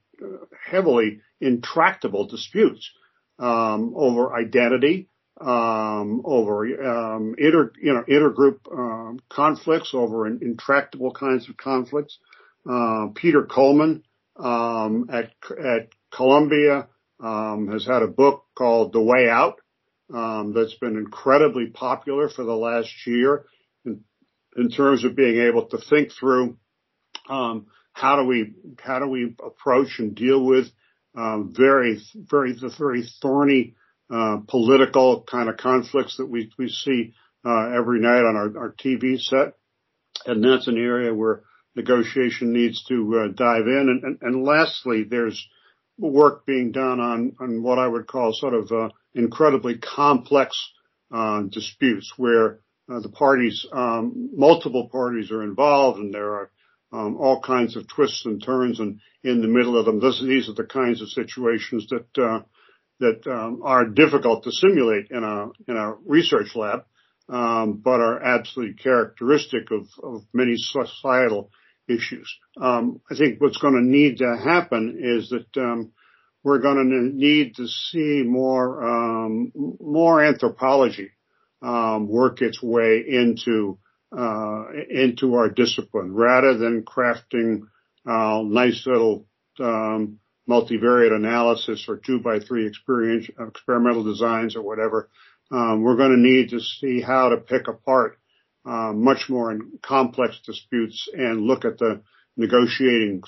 heavily 0.70 1.22
intractable 1.42 2.28
disputes 2.28 2.92
um, 3.40 3.94
over 3.96 4.36
identity, 4.36 5.10
um, 5.40 6.22
over 6.24 6.66
um, 6.66 7.36
inter 7.38 7.72
you 7.82 7.94
know 7.94 8.04
intergroup 8.04 8.60
um, 8.72 9.20
conflicts, 9.30 9.94
over 9.94 10.28
in, 10.28 10.40
intractable 10.42 11.12
kinds 11.12 11.50
of 11.50 11.58
conflicts. 11.58 12.20
Uh, 12.70 13.08
Peter 13.16 13.44
Coleman 13.44 14.04
um, 14.38 15.10
at 15.12 15.32
at 15.60 15.90
Columbia 16.12 16.88
um, 17.20 17.68
has 17.72 17.86
had 17.86 18.02
a 18.02 18.08
book 18.08 18.46
called 18.56 18.94
The 18.94 19.02
Way 19.02 19.28
Out 19.30 19.60
um, 20.14 20.54
that's 20.54 20.76
been 20.76 20.98
incredibly 20.98 21.68
popular 21.68 22.30
for 22.30 22.44
the 22.44 22.56
last 22.56 22.92
year 23.08 23.46
in, 23.86 24.02
in 24.56 24.70
terms 24.70 25.04
of 25.04 25.16
being 25.16 25.42
able 25.42 25.66
to 25.68 25.78
think 25.78 26.12
through 26.12 26.58
um, 27.30 27.68
how 27.94 28.18
do 28.18 28.26
we 28.26 28.54
how 28.80 29.00
do 29.00 29.08
we 29.08 29.36
approach 29.44 30.00
and 30.00 30.16
deal 30.16 30.44
with 30.44 30.68
um, 31.16 31.54
very 31.56 32.02
very 32.16 32.54
very 32.78 33.04
thorny 33.22 33.76
uh, 34.14 34.38
political 34.48 35.24
kind 35.24 35.50
of 35.50 35.58
conflicts 35.58 36.18
that 36.18 36.26
we 36.26 36.52
we 36.58 36.70
see 36.70 37.14
uh, 37.46 37.70
every 37.76 38.00
night 38.00 38.24
on 38.24 38.36
our, 38.36 38.58
our 38.58 38.74
TV 38.74 39.20
set, 39.20 39.54
and 40.26 40.44
that's 40.44 40.68
an 40.68 40.78
area 40.78 41.14
where 41.14 41.44
negotiation 41.76 42.54
needs 42.54 42.84
to 42.86 43.20
uh, 43.20 43.28
dive 43.34 43.68
in. 43.68 43.90
And, 43.90 44.04
and, 44.04 44.18
and, 44.22 44.44
lastly, 44.44 45.04
there's 45.04 45.46
work 45.98 46.46
being 46.46 46.72
done 46.72 47.00
on 47.00 47.36
on 47.40 47.64
what 47.64 47.80
I 47.80 47.88
would 47.88 48.08
call 48.08 48.34
sort 48.34 48.54
of 48.54 48.72
uh, 48.72 48.90
incredibly 49.14 49.78
complex 49.78 50.58
uh, 51.14 51.44
disputes 51.44 52.14
where 52.18 52.60
uh, 52.92 53.00
the 53.00 53.10
parties, 53.10 53.66
um, 53.72 54.30
multiple 54.36 54.90
parties 54.90 55.32
are 55.32 55.44
involved, 55.44 56.00
and 56.00 56.14
there 56.14 56.34
are 56.34 56.52
um, 56.94 57.18
all 57.18 57.42
kinds 57.42 57.76
of 57.76 57.88
twists 57.88 58.26
and 58.26 58.42
turns, 58.44 58.80
and 58.80 59.00
in 59.24 59.42
the 59.42 59.48
middle 59.48 59.78
of 59.78 59.86
them, 59.86 60.00
this, 60.00 60.22
these 60.22 60.48
are 60.48 60.54
the 60.54 60.64
kinds 60.64 61.02
of 61.02 61.10
situations 61.10 61.88
that 61.90 62.46
that 63.00 63.28
um, 63.28 63.62
are 63.64 63.86
difficult 63.86 64.44
to 64.44 64.52
simulate 64.52 65.08
in 65.10 65.24
a 65.24 65.48
in 65.68 65.76
a 65.76 65.96
research 66.06 66.56
lab, 66.56 66.86
um, 67.30 67.82
but 67.84 68.00
are 68.00 68.22
absolutely 68.22 68.76
characteristic 68.76 69.72
of, 69.72 69.88
of 70.04 70.22
many 70.34 70.54
societal 70.56 71.50
issues. 71.88 72.32
Um, 72.62 73.02
I 73.12 73.16
think 73.16 73.42
what's 73.42 73.58
going 73.58 73.74
to 73.74 73.82
need 73.82 74.20
to 74.20 74.38
happen 74.38 75.00
is 75.02 75.30
that 75.30 75.62
um, 75.62 75.92
we're 76.44 76.60
going 76.60 76.90
to 76.90 77.18
need 77.18 77.56
to 77.56 77.68
see 77.68 78.24
more 78.26 78.84
um, 78.84 79.52
more 79.82 80.24
anthropology 80.24 81.12
um, 81.62 82.08
work 82.08 82.42
its 82.42 82.62
way 82.62 83.04
into 83.08 83.80
uh, 84.18 84.66
into 84.90 85.36
our 85.36 85.50
discipline, 85.50 86.14
rather 86.14 86.58
than 86.58 86.84
crafting 86.84 87.62
uh, 88.06 88.42
nice 88.44 88.86
little 88.86 89.26
um, 89.60 90.20
multivariate 90.50 91.16
analysis 91.16 91.86
or 91.88 91.98
two 91.98 92.20
by 92.20 92.40
three 92.40 92.68
experimental 92.68 94.04
designs 94.04 94.56
or 94.56 94.62
whatever. 94.62 95.10
Um, 95.52 95.84
we're 95.84 95.98
going 95.98 96.12
to 96.12 96.18
need 96.18 96.50
to 96.50 96.60
see 96.60 97.02
how 97.02 97.30
to 97.30 97.38
pick 97.38 97.68
apart 97.68 98.18
uh, 98.66 98.94
much 98.94 99.30
more 99.30 99.58
complex 99.82 100.40
disputes 100.46 101.08
and 101.14 101.42
look 101.42 101.66
at 101.66 101.78
the 101.78 102.02
negotiating 102.38 103.24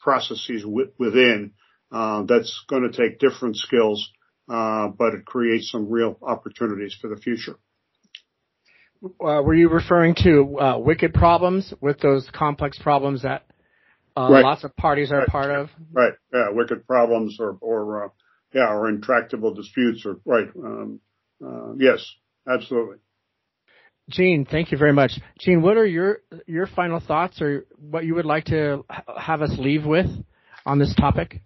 processes 0.00 0.64
within. 0.64 1.52
Uh, 1.90 2.22
that's 2.22 2.64
going 2.68 2.90
to 2.90 2.96
take 2.96 3.18
different 3.18 3.56
skills, 3.56 4.10
uh, 4.50 4.88
but 4.88 5.14
it 5.14 5.26
creates 5.26 5.70
some 5.70 5.90
real 5.90 6.16
opportunities 6.22 6.96
for 6.98 7.08
the 7.08 7.20
future. 7.20 7.56
Uh, 9.04 9.42
were 9.42 9.54
you 9.54 9.68
referring 9.68 10.14
to 10.14 10.58
uh, 10.60 10.78
wicked 10.78 11.12
problems 11.12 11.74
with 11.80 11.98
those 12.00 12.28
complex 12.32 12.78
problems 12.78 13.22
that 13.22 13.44
uh, 14.16 14.28
right. 14.30 14.44
lots 14.44 14.62
of 14.64 14.76
parties 14.76 15.10
are 15.10 15.20
right. 15.20 15.28
part 15.28 15.50
of. 15.50 15.70
Right. 15.92 16.12
Yeah. 16.32 16.50
Wicked 16.50 16.86
problems 16.86 17.38
or, 17.40 17.56
or, 17.60 18.04
uh, 18.04 18.08
yeah, 18.54 18.68
or 18.68 18.88
intractable 18.88 19.54
disputes 19.54 20.04
or, 20.04 20.20
right. 20.24 20.48
Um, 20.56 21.00
uh, 21.44 21.74
yes, 21.78 22.04
absolutely. 22.48 22.98
Jeanne, 24.10 24.44
thank 24.44 24.72
you 24.72 24.78
very 24.78 24.92
much. 24.92 25.12
Jeanne, 25.38 25.62
what 25.62 25.76
are 25.76 25.86
your, 25.86 26.18
your 26.46 26.66
final 26.66 27.00
thoughts 27.00 27.40
or 27.40 27.64
what 27.78 28.04
you 28.04 28.14
would 28.14 28.26
like 28.26 28.44
to 28.46 28.84
have 29.16 29.42
us 29.42 29.54
leave 29.58 29.86
with 29.86 30.06
on 30.66 30.78
this 30.78 30.94
topic? 30.94 31.40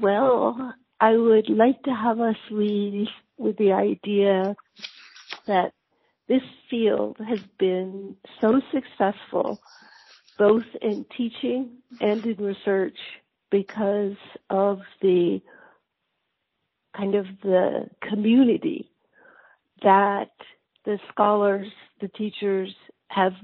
Well, 0.00 0.74
I 1.00 1.16
would 1.16 1.48
like 1.48 1.82
to 1.84 1.90
have 1.90 2.20
us 2.20 2.36
leave 2.50 3.08
with 3.36 3.56
the 3.58 3.72
idea 3.72 4.56
that 5.48 5.72
this 6.28 6.42
field 6.70 7.16
has 7.26 7.40
been 7.58 8.14
so 8.40 8.60
successful 8.72 9.60
both 10.38 10.64
in 10.80 11.04
teaching 11.16 11.70
and 12.00 12.24
in 12.24 12.36
research 12.36 12.98
because 13.50 14.16
of 14.50 14.80
the 15.02 15.40
kind 16.96 17.14
of 17.14 17.26
the 17.42 17.88
community 18.00 18.90
that 19.82 20.30
the 20.84 20.98
scholars, 21.10 21.66
the 22.00 22.08
teachers 22.08 22.74
have 23.08 23.34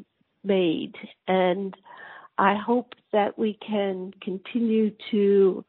made. 0.45 0.95
And 1.27 1.75
I 2.38 2.55
hope 2.55 2.95
that 3.12 3.38
we 3.38 3.59
can 3.67 4.12
continue 4.21 4.93
to 5.11 5.64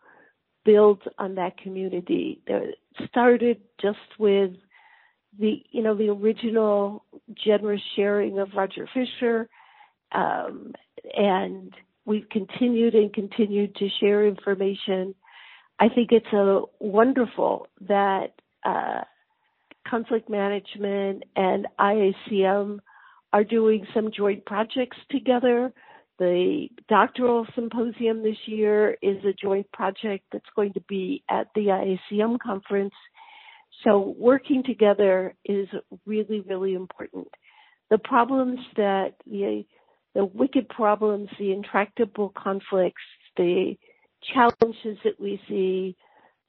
build 0.63 1.03
on 1.17 1.35
that 1.35 1.57
community. 1.57 2.41
It 2.47 2.75
started 3.07 3.61
just 3.81 3.99
with 4.17 4.51
the, 5.39 5.63
you 5.71 5.83
know, 5.83 5.95
the 5.95 6.09
original 6.09 7.03
generous 7.43 7.81
sharing 7.95 8.39
of 8.39 8.49
Roger 8.55 8.87
Fisher, 8.93 9.49
um, 10.11 10.73
and 11.15 11.73
we've 12.05 12.29
continued 12.29 12.93
and 12.95 13.13
continued 13.13 13.75
to 13.75 13.87
share 13.99 14.27
information. 14.27 15.15
I 15.79 15.89
think 15.89 16.11
it's 16.11 16.31
a 16.33 16.61
wonderful 16.79 17.67
that 17.87 18.33
uh, 18.63 19.01
conflict 19.87 20.29
management 20.29 21.23
and 21.35 21.67
IACM 21.79 22.79
are 23.33 23.43
doing 23.43 23.85
some 23.93 24.11
joint 24.15 24.45
projects 24.45 24.97
together. 25.11 25.73
The 26.17 26.69
doctoral 26.87 27.45
symposium 27.55 28.23
this 28.23 28.37
year 28.45 28.97
is 29.01 29.17
a 29.25 29.33
joint 29.33 29.69
project 29.73 30.23
that's 30.31 30.45
going 30.55 30.73
to 30.73 30.81
be 30.87 31.23
at 31.29 31.47
the 31.53 31.97
IACM 32.11 32.39
conference. 32.39 32.93
So 33.83 34.15
working 34.17 34.63
together 34.63 35.35
is 35.43 35.67
really, 36.05 36.41
really 36.41 36.73
important. 36.73 37.27
The 37.89 37.97
problems 37.97 38.59
that 38.77 39.15
the 39.25 39.65
the 40.15 40.25
wicked 40.25 40.69
problems, 40.69 41.27
the 41.37 41.51
intractable 41.51 42.31
conflicts, 42.41 43.01
the 43.35 43.75
challenges 44.33 44.97
that 45.03 45.19
we 45.19 45.41
see 45.47 45.97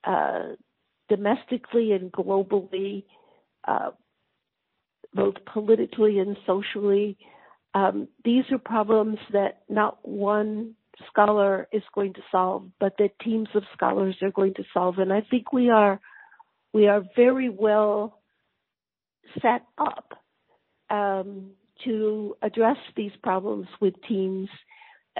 uh, 0.04 0.50
domestically 1.08 1.92
and 1.92 2.12
globally, 2.12 3.04
uh, 3.66 3.90
both 5.12 5.34
politically 5.52 6.20
and 6.20 6.36
socially. 6.46 7.18
Um, 7.74 8.08
these 8.24 8.44
are 8.52 8.58
problems 8.58 9.18
that 9.32 9.62
not 9.68 9.98
one 10.06 10.76
scholar 11.08 11.68
is 11.72 11.82
going 11.94 12.14
to 12.14 12.22
solve, 12.30 12.68
but 12.78 12.94
that 12.98 13.18
teams 13.18 13.48
of 13.54 13.64
scholars 13.74 14.16
are 14.22 14.30
going 14.30 14.54
to 14.54 14.64
solve. 14.72 14.98
And 14.98 15.12
I 15.12 15.22
think 15.28 15.52
we 15.52 15.70
are 15.70 16.00
we 16.72 16.88
are 16.88 17.02
very 17.16 17.48
well 17.48 18.20
set 19.42 19.62
up 19.78 20.12
um, 20.90 21.50
to 21.84 22.36
address 22.42 22.76
these 22.96 23.12
problems 23.22 23.66
with 23.80 23.94
teams, 24.08 24.48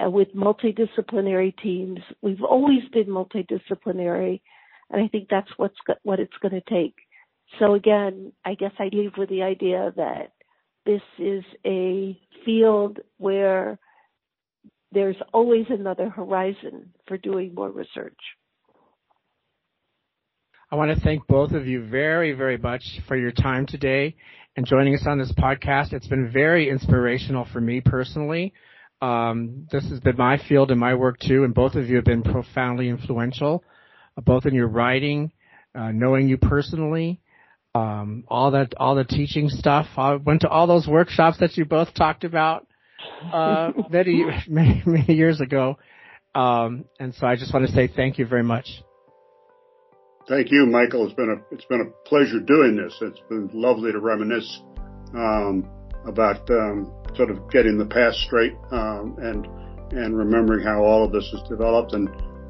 uh, 0.03 0.09
with 0.09 0.29
multidisciplinary 0.35 1.53
teams. 1.61 1.99
We've 2.21 2.43
always 2.43 2.83
been 2.93 3.07
multidisciplinary, 3.07 4.41
and 4.89 5.03
I 5.03 5.07
think 5.07 5.27
that's 5.29 5.49
what's 5.57 5.77
go- 5.85 5.95
what 6.03 6.19
it's 6.19 6.37
going 6.41 6.53
to 6.53 6.69
take. 6.69 6.95
So 7.59 7.73
again, 7.73 8.33
I 8.45 8.55
guess 8.55 8.73
I 8.79 8.89
leave 8.91 9.13
with 9.17 9.29
the 9.29 9.43
idea 9.43 9.93
that 9.95 10.33
this 10.85 11.01
is 11.19 11.43
a 11.65 12.19
field 12.45 12.99
where 13.17 13.79
there's 14.91 15.17
always 15.33 15.65
another 15.69 16.09
horizon 16.09 16.93
for 17.07 17.17
doing 17.17 17.53
more 17.53 17.69
research. 17.69 18.19
I 20.69 20.75
want 20.75 20.93
to 20.93 20.99
thank 20.99 21.25
both 21.27 21.53
of 21.53 21.65
you 21.65 21.87
very, 21.87 22.33
very 22.33 22.57
much 22.57 22.83
for 23.07 23.15
your 23.15 23.31
time 23.31 23.65
today 23.65 24.17
and 24.57 24.65
joining 24.65 24.95
us 24.95 25.05
on 25.07 25.17
this 25.17 25.31
podcast. 25.31 25.93
It's 25.93 26.07
been 26.07 26.29
very 26.29 26.69
inspirational 26.69 27.47
for 27.53 27.61
me 27.61 27.79
personally. 27.79 28.53
Um, 29.01 29.67
this 29.71 29.87
has 29.89 30.01
been 30.01 30.17
my 30.17 30.37
field 30.49 30.69
and 30.71 30.79
my 30.79 30.93
work 30.93 31.19
too, 31.19 31.45
and 31.45 31.53
both 31.53 31.75
of 31.75 31.87
you 31.87 31.95
have 31.95 32.03
been 32.03 32.21
profoundly 32.21 32.89
influential, 32.89 33.63
uh, 34.17 34.21
both 34.21 34.45
in 34.45 34.53
your 34.53 34.67
writing, 34.67 35.31
uh, 35.73 35.91
knowing 35.93 36.27
you 36.27 36.37
personally, 36.37 37.21
um, 37.73 38.25
all 38.27 38.51
that, 38.51 38.73
all 38.75 38.95
the 38.95 39.05
teaching 39.05 39.47
stuff. 39.47 39.85
I 39.95 40.15
went 40.15 40.41
to 40.41 40.49
all 40.49 40.67
those 40.67 40.85
workshops 40.85 41.37
that 41.39 41.55
you 41.55 41.63
both 41.63 41.93
talked 41.93 42.25
about 42.25 42.67
uh, 43.31 43.71
many, 43.89 44.25
many, 44.49 44.83
many 44.85 45.13
years 45.13 45.39
ago, 45.39 45.77
um, 46.35 46.83
and 46.99 47.15
so 47.15 47.25
I 47.25 47.37
just 47.37 47.53
want 47.53 47.67
to 47.67 47.71
say 47.71 47.87
thank 47.87 48.17
you 48.17 48.25
very 48.25 48.43
much. 48.43 48.67
Thank 50.27 50.51
you, 50.51 50.65
Michael. 50.65 51.05
It's 51.05 51.13
been 51.13 51.29
a 51.29 51.53
it's 51.53 51.63
been 51.65 51.79
a 51.79 52.09
pleasure 52.09 52.41
doing 52.41 52.75
this. 52.75 52.93
It's 53.01 53.21
been 53.29 53.49
lovely 53.53 53.93
to 53.93 53.99
reminisce 53.99 54.61
um, 55.15 55.65
about 56.05 56.49
um, 56.49 56.91
sort 57.15 57.31
of 57.31 57.49
getting 57.49 57.77
the 57.77 57.85
past 57.85 58.17
straight 58.27 58.51
um, 58.71 59.15
and 59.19 59.47
and 59.95 60.17
remembering 60.17 60.65
how 60.65 60.83
all 60.83 61.05
of 61.05 61.13
this 61.13 61.31
has 61.31 61.47
developed. 61.47 61.93
And 61.93 62.09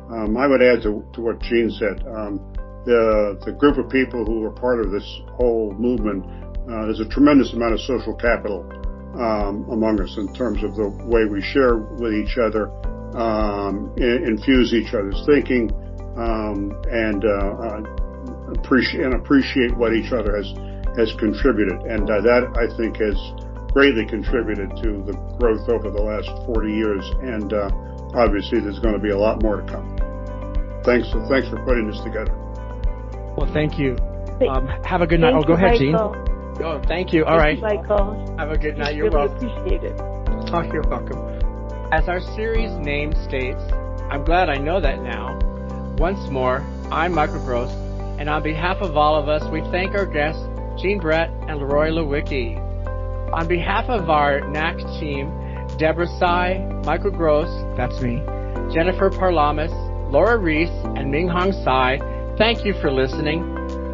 um, 0.09 0.35
I 0.37 0.47
would 0.47 0.63
add 0.63 0.81
to, 0.83 1.05
to 1.13 1.21
what 1.21 1.39
Jeanne 1.41 1.69
said. 1.69 2.01
Um, 2.07 2.41
the 2.85 3.37
the 3.45 3.51
group 3.51 3.77
of 3.77 3.91
people 3.91 4.25
who 4.25 4.43
are 4.43 4.57
part 4.57 4.83
of 4.83 4.89
this 4.89 5.05
whole 5.37 5.71
movement, 5.77 6.25
uh, 6.65 6.89
there's 6.89 6.99
a 6.99 7.09
tremendous 7.09 7.53
amount 7.53 7.73
of 7.75 7.81
social 7.81 8.15
capital 8.15 8.65
um, 9.21 9.69
among 9.69 10.01
us 10.01 10.17
in 10.17 10.33
terms 10.33 10.63
of 10.63 10.73
the 10.73 10.89
way 11.05 11.25
we 11.29 11.45
share 11.53 11.77
with 11.77 12.13
each 12.13 12.41
other, 12.41 12.73
um, 13.13 13.93
infuse 14.01 14.73
each 14.73 14.95
other's 14.95 15.21
thinking 15.27 15.69
um, 16.17 16.73
and 16.89 17.23
uh, 17.23 17.29
uh, 17.29 17.81
appreciate 18.59 19.05
and 19.05 19.13
appreciate 19.13 19.75
what 19.77 19.93
each 19.93 20.11
other 20.11 20.35
has 20.37 20.49
has 20.97 21.13
contributed, 21.19 21.77
and 21.85 22.09
uh, 22.09 22.21
that 22.21 22.49
I 22.57 22.65
think 22.75 22.97
has 22.97 23.17
greatly 23.71 24.05
contributed 24.07 24.69
to 24.81 25.05
the 25.05 25.13
growth 25.37 25.69
over 25.69 25.91
the 25.91 26.01
last 26.01 26.29
40 26.49 26.73
years. 26.73 27.05
And 27.21 27.53
uh, 27.53 27.69
obviously, 28.17 28.59
there's 28.59 28.79
going 28.79 28.95
to 28.95 28.99
be 28.99 29.11
a 29.11 29.17
lot 29.17 29.43
more 29.43 29.61
to 29.61 29.67
come. 29.71 29.85
Thanks, 30.83 31.11
for, 31.11 31.21
thanks 31.29 31.47
for 31.49 31.61
putting 31.63 31.85
this 31.85 31.99
together. 32.01 32.33
Well, 33.37 33.45
thank 33.53 33.77
you. 33.77 33.95
Um, 34.49 34.67
have 34.83 35.01
a 35.01 35.07
good 35.07 35.19
night. 35.19 35.33
Oh, 35.35 35.43
go 35.43 35.53
ahead, 35.53 35.77
Jeanne. 35.77 35.93
Oh, 35.93 36.81
thank 36.87 37.13
you. 37.13 37.25
All 37.25 37.37
thank 37.37 37.61
right. 37.61 37.75
You, 37.75 37.81
Michael. 37.81 38.35
Have 38.39 38.49
a 38.49 38.57
good 38.57 38.77
night. 38.77 38.95
You're 38.95 39.11
really 39.11 39.29
welcome. 39.29 39.47
Appreciate 39.49 39.83
it. 39.83 40.01
Oh, 40.01 40.63
you're 40.73 40.87
welcome. 40.89 41.19
As 41.93 42.09
our 42.09 42.19
series 42.19 42.71
name 42.83 43.13
states, 43.29 43.61
I'm 44.09 44.23
glad 44.23 44.49
I 44.49 44.57
know 44.57 44.81
that 44.81 45.01
now. 45.03 45.36
Once 45.97 46.29
more, 46.29 46.59
I'm 46.91 47.11
Michael 47.11 47.43
Gross, 47.43 47.71
and 48.19 48.29
on 48.29 48.43
behalf 48.43 48.77
of 48.81 48.95
all 48.95 49.15
of 49.15 49.27
us, 49.27 49.43
we 49.51 49.61
thank 49.71 49.95
our 49.95 50.05
guests, 50.05 50.39
Jeanne 50.79 50.99
Brett 50.99 51.31
and 51.47 51.57
Leroy 51.57 51.89
Lewicki. 51.89 52.55
On 53.33 53.47
behalf 53.47 53.89
of 53.89 54.07
our 54.07 54.47
NAC 54.47 54.77
team, 54.99 55.31
Deborah 55.79 56.05
Cai, 56.19 56.59
Michael 56.85 57.09
Gross, 57.09 57.49
that's 57.75 57.99
me, 57.99 58.21
Jennifer 58.71 59.09
Parlamis, 59.09 59.73
Laura 60.11 60.37
Rees, 60.37 60.69
and 60.69 61.09
Ming 61.09 61.29
Hong 61.29 61.51
Tsai, 61.51 61.97
thank 62.37 62.63
you 62.63 62.75
for 62.79 62.91
listening. 62.91 63.41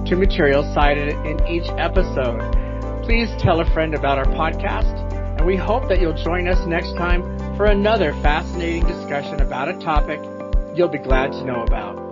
to 0.10 0.15
materials 0.15 0.65
cited 0.74 1.10
in 1.26 1.48
each 1.48 1.70
episode. 1.78 2.41
Please 3.04 3.30
tell 3.39 3.62
a 3.62 3.74
friend 3.74 3.96
about 3.96 4.18
our 4.18 4.26
podcast, 4.26 4.94
and 5.38 5.46
we 5.46 5.56
hope 5.56 5.88
that 5.88 6.02
you'll 6.02 6.22
join 6.24 6.48
us 6.48 6.65
next 6.68 6.94
time 6.94 7.22
for 7.56 7.68
another 7.68 8.12
fascinating 8.22 8.86
discussion 8.86 9.41
about 9.41 9.70
a 9.70 9.78
topic 9.80 10.20
you'll 10.76 10.89
be 10.89 10.98
glad 10.98 11.32
to 11.32 11.46
know 11.46 11.63
about. 11.63 12.05